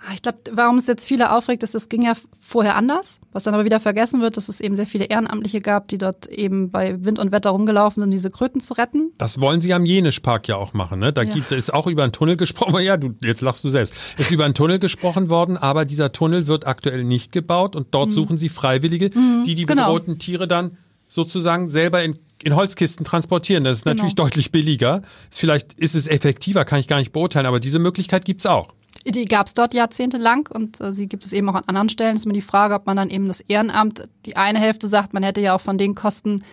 Ah, 0.07 0.11
Ich 0.13 0.21
glaube, 0.21 0.37
warum 0.51 0.75
es 0.77 0.85
jetzt 0.87 1.05
viele 1.07 1.31
aufregt, 1.31 1.63
ist, 1.63 1.73
es 1.73 1.89
ging 1.89 2.03
ja 2.03 2.13
vorher 2.39 2.75
anders. 2.75 3.19
Was 3.31 3.43
dann 3.43 3.53
aber 3.55 3.65
wieder 3.65 3.79
vergessen 3.79 4.21
wird, 4.21 4.37
dass 4.37 4.49
es 4.49 4.61
eben 4.61 4.75
sehr 4.75 4.85
viele 4.87 5.05
Ehrenamtliche 5.05 5.61
gab, 5.61 5.87
die 5.87 5.97
dort 5.97 6.27
eben 6.27 6.69
bei 6.69 7.03
Wind 7.03 7.17
und 7.17 7.31
Wetter 7.31 7.49
rumgelaufen 7.49 8.01
sind, 8.01 8.11
diese 8.11 8.29
Kröten 8.29 8.59
zu 8.61 8.73
retten. 8.75 9.11
Das 9.17 9.41
wollen 9.41 9.61
sie 9.61 9.73
am 9.73 9.85
Jenischpark 9.85 10.47
ja 10.47 10.57
auch 10.57 10.73
machen. 10.73 10.99
Ne? 10.99 11.11
Da 11.11 11.23
Ja. 11.23 11.33
gibt, 11.33 11.51
ist 11.51 11.73
auch 11.73 11.87
über 11.87 12.03
einen 12.03 12.11
Tunnel 12.11 12.37
gesprochen. 12.37 12.75
Ja, 12.85 12.97
du, 12.97 13.15
jetzt 13.21 13.41
lachst 13.41 13.63
du 13.63 13.69
selbst. 13.69 13.93
Ist 14.17 14.29
über 14.31 14.45
einen 14.45 14.53
Tunnel 14.53 14.77
gesprochen 14.79 15.29
worden, 15.29 15.57
aber 15.57 15.85
dieser 15.85 16.11
Tunnel 16.11 16.45
wird 16.47 16.67
aktuell 16.67 17.03
nicht 17.03 17.31
gebaut 17.31 17.75
und 17.75 17.87
dort 17.95 18.13
suchen 18.13 18.37
sie 18.37 18.49
Freiwillige, 18.49 19.09
die 19.09 19.55
die 19.55 19.65
genau. 19.65 19.85
bedrohten 19.85 20.19
Tiere 20.19 20.47
dann 20.47 20.77
sozusagen 21.07 21.69
selber 21.69 22.03
in, 22.03 22.19
in 22.43 22.55
Holzkisten 22.55 23.05
transportieren. 23.05 23.63
Das 23.63 23.77
ist 23.79 23.83
Genau. 23.85 23.93
natürlich 23.95 24.15
deutlich 24.15 24.51
billiger. 24.51 25.01
Ist 25.31 25.39
vielleicht 25.39 25.73
ist 25.73 25.95
es 25.95 26.07
effektiver, 26.07 26.65
kann 26.65 26.79
ich 26.79 26.87
gar 26.87 26.97
nicht 26.99 27.11
beurteilen, 27.13 27.45
aber 27.45 27.59
diese 27.59 27.79
Möglichkeit 27.79 28.25
gibt's 28.25 28.45
auch. 28.45 28.67
Die 29.07 29.25
gab 29.25 29.47
es 29.47 29.53
dort 29.53 29.73
jahrzehntelang 29.73 30.47
und 30.51 30.81
äh, 30.81 30.91
sie 30.91 31.07
gibt 31.07 31.25
es 31.25 31.33
eben 31.33 31.47
auch 31.49 31.55
an 31.55 31.63
anderen 31.67 31.89
Stellen. 31.89 32.15
Es 32.15 32.21
ist 32.21 32.25
immer 32.25 32.33
die 32.33 32.41
Frage, 32.41 32.73
ob 32.73 32.87
man 32.87 32.97
dann 32.97 33.09
eben 33.09 33.27
das 33.27 33.39
Ehrenamt, 33.41 34.07
die 34.25 34.35
eine 34.35 34.59
Hälfte 34.59 34.87
sagt, 34.87 35.13
man 35.13 35.23
hätte 35.23 35.41
ja 35.41 35.55
auch 35.55 35.61
von 35.61 35.77
den 35.77 35.93
Kosten 35.93 36.43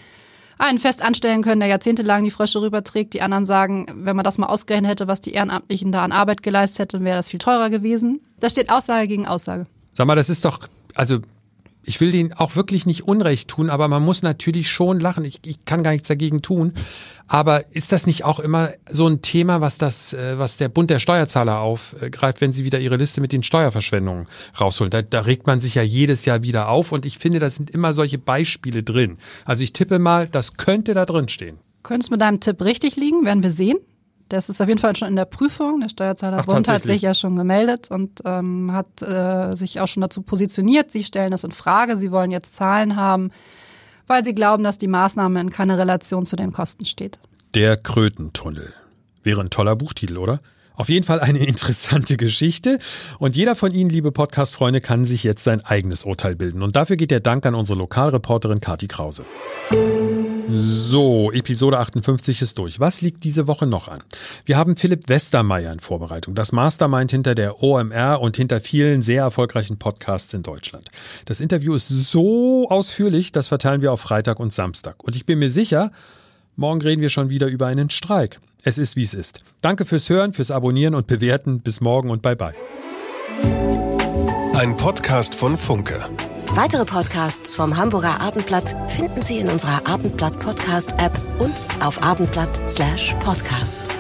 einen 0.59 0.79
fest 0.79 1.03
anstellen 1.03 1.43
können, 1.43 1.61
der 1.61 1.69
jahrzehntelang 1.69 2.25
die 2.25 2.31
Frösche 2.31 2.61
rüberträgt. 2.61 3.15
Die 3.15 3.23
anderen 3.23 3.47
sagen, 3.47 3.87
wenn 3.95 4.15
man 4.15 4.25
das 4.25 4.39
mal 4.39 4.47
ausgerechnet 4.47 4.91
hätte, 4.91 5.09
was 5.09 5.21
die 5.21 5.33
Ehrenamtlichen 5.33 5.93
da 5.93 6.05
an 6.05 6.13
Arbeit 6.13 6.43
geleistet 6.43 6.79
hätten, 6.79 7.05
wäre 7.05 7.17
das 7.17 7.31
viel 7.31 7.41
teurer 7.41 7.71
gewesen. 7.71 8.21
Da 8.39 8.51
steht 8.51 8.71
Aussage 8.71 9.09
gegen 9.09 9.27
Aussage. 9.27 9.67
Sag 9.95 10.07
mal, 10.07 10.15
das 10.15 10.31
ist 10.31 10.45
doch, 10.45 10.61
also 10.95 11.19
ich 11.85 12.01
will 12.01 12.13
denen 12.13 12.33
auch 12.33 12.57
wirklich 12.57 12.87
nicht 12.87 13.07
Unrecht 13.07 13.49
tun, 13.49 13.71
aber 13.71 13.89
man 13.89 14.03
muss 14.03 14.23
natürlich 14.23 14.71
schon 14.71 15.01
lachen. 15.01 15.25
Ich, 15.25 15.41
ich 15.45 15.65
kann 15.65 15.83
gar 15.83 15.93
nichts 15.93 16.09
dagegen 16.09 16.43
tun. 16.43 16.73
Aber 17.27 17.75
ist 17.75 17.93
das 17.93 18.07
nicht 18.07 18.25
auch 18.25 18.41
immer 18.41 18.73
so 18.91 19.07
ein 19.07 19.23
Thema, 19.23 19.61
was 19.61 19.79
das, 19.79 20.13
äh, 20.13 20.39
was 20.39 20.59
der 20.59 20.69
Bund 20.69 20.91
der 20.91 20.99
Steuerzahler 20.99 21.61
aufgreift, 21.61 22.41
wenn 22.41 22.53
sie 22.53 22.65
wieder 22.65 22.79
ihre 22.79 22.97
Liste 22.97 23.21
mit 23.21 23.33
den 23.33 23.43
Steuerverschwendungen 23.43 24.29
rausholen? 24.61 24.91
Da, 24.91 25.03
da 25.03 25.21
regt 25.21 25.47
man 25.47 25.61
sich 25.61 25.75
ja 25.75 25.83
jedes 25.83 26.25
Jahr 26.25 26.43
wieder 26.43 26.69
auf 26.69 26.93
und 26.93 27.07
ich 27.07 27.19
finde, 27.19 27.39
da 27.39 27.49
sind 27.49 27.71
immer 27.71 27.93
solche 27.93 28.19
Beispiele 28.19 28.83
drin. 28.83 29.19
Also 29.45 29.65
ich 29.65 29.73
tippe 29.73 29.99
mal, 29.99 30.29
das 30.29 30.57
könnte 30.57 30.95
da 30.95 31.07
drin 31.07 31.29
stehen. 31.29 31.59
Könnte 31.83 32.05
es 32.05 32.11
mit 32.11 32.21
deinem 32.21 32.41
Tipp 32.41 32.63
richtig 32.63 32.97
liegen, 32.97 33.25
werden 33.25 33.43
wir 33.43 33.51
sehen. 33.51 33.79
Das 34.33 34.49
ist 34.49 34.63
auf 34.63 34.69
jeden 34.69 34.81
Fall 34.81 34.97
schon 34.97 35.09
in 35.09 35.17
der 35.17 35.27
Prüfung. 35.27 35.81
Der 35.81 35.91
Steuerzahlerbund 35.91 36.67
hat 36.67 36.83
sich 36.83 37.03
ja 37.03 37.13
schon 37.13 37.37
gemeldet 37.37 37.91
und 37.91 38.23
ähm, 38.25 38.73
hat 38.73 39.03
äh, 39.03 39.55
sich 39.55 39.79
auch 39.79 39.89
schon 39.89 40.01
dazu 40.01 40.23
positioniert. 40.23 40.91
Sie 40.91 41.05
stellen 41.05 41.33
das 41.33 41.45
in 41.45 41.53
Frage. 41.53 41.99
Sie 41.99 42.11
wollen 42.11 42.31
jetzt 42.31 42.57
Zahlen 42.57 42.97
haben, 42.97 43.29
weil 44.07 44.25
sie 44.25 44.35
glauben, 44.35 44.65
dass 44.65 44.79
die 44.79 44.87
Maßnahme 44.87 45.39
in 45.39 45.51
keine 45.51 45.77
Relation 45.77 46.25
zu 46.25 46.37
den 46.37 46.51
Kosten 46.51 46.87
steht. 46.87 47.19
Der 47.55 47.77
Krötentunnel. 47.77 48.73
Wäre 49.23 49.43
ein 49.43 49.51
toller 49.51 49.77
Buchtitel, 49.77 50.17
oder? 50.17 50.41
Auf 50.75 50.89
jeden 50.89 51.05
Fall 51.05 51.21
eine 51.21 51.41
interessante 51.47 52.17
Geschichte. 52.17 52.79
Und 53.19 53.37
jeder 53.37 53.55
von 53.55 53.73
Ihnen, 53.73 53.91
liebe 53.91 54.13
Podcast-Freunde, 54.13 54.81
kann 54.81 55.05
sich 55.05 55.25
jetzt 55.25 55.45
sein 55.45 55.63
eigenes 55.63 56.05
Urteil 56.05 56.37
bilden. 56.37 56.63
Und 56.63 56.75
dafür 56.75 56.97
geht 56.97 57.11
der 57.11 57.21
Dank 57.21 57.45
an 57.45 57.55
unsere 57.55 57.79
Lokalreporterin 57.79 58.61
Kati 58.61 58.89
Krause. 58.89 59.27
So, 60.49 61.31
Episode 61.33 61.79
58 61.79 62.43
ist 62.43 62.59
durch. 62.59 62.81
Was 62.81 63.01
liegt 63.01 63.25
diese 63.25 63.47
Woche 63.47 63.67
noch 63.67 63.89
an? 63.89 64.03
Wir 64.45 64.57
haben 64.57 64.77
Philipp 64.77 65.09
Westermeier 65.09 65.73
in 65.73 65.81
Vorbereitung, 65.81 66.35
das 66.35 66.53
Mastermind 66.53 67.11
hinter 67.11 67.35
der 67.35 67.63
OMR 67.63 68.21
und 68.21 68.37
hinter 68.37 68.61
vielen 68.61 69.03
sehr 69.03 69.23
erfolgreichen 69.23 69.79
Podcasts 69.79 70.35
in 70.35 70.43
Deutschland. 70.43 70.89
Das 71.25 71.41
Interview 71.41 71.75
ist 71.75 71.89
so 71.89 72.69
ausführlich, 72.69 73.33
das 73.33 73.49
verteilen 73.49 73.83
wir 73.83 73.93
auf 73.93 74.01
Freitag 74.01 74.41
und 74.41 74.53
Samstag. 74.53 75.03
Und 75.05 75.17
ich 75.17 75.27
bin 75.27 75.39
mir 75.39 75.51
sicher, 75.51 75.93
morgen 76.57 76.81
reden 76.81 77.03
wir 77.03 77.11
schon 77.11 77.31
wieder 77.31 77.47
über 77.47 77.67
einen 77.67 77.91
Streik. 77.91 78.41
Es 78.65 78.79
ist, 78.79 78.97
wie 78.97 79.03
es 79.03 79.15
ist. 79.15 79.41
Danke 79.61 79.85
fürs 79.85 80.09
Hören, 80.09 80.33
fürs 80.33 80.51
Abonnieren 80.51 80.95
und 80.95 81.07
Bewerten. 81.07 81.61
Bis 81.61 81.81
morgen 81.81 82.11
und 82.11 82.23
bye 82.23 82.37
bye. 82.37 82.55
Ein 84.55 84.77
Podcast 84.77 85.35
von 85.35 85.57
Funke. 85.57 86.05
Weitere 86.55 86.85
Podcasts 86.85 87.55
vom 87.55 87.79
Hamburger 87.79 88.21
Abendblatt 88.21 88.77
finden 88.89 89.23
Sie 89.23 89.39
in 89.39 89.49
unserer 89.49 89.87
Abendblatt 89.87 90.39
Podcast 90.39 90.93
App 90.99 91.13
und 91.39 91.55
auf 91.83 92.03
abendblatt/podcast. 92.03 93.91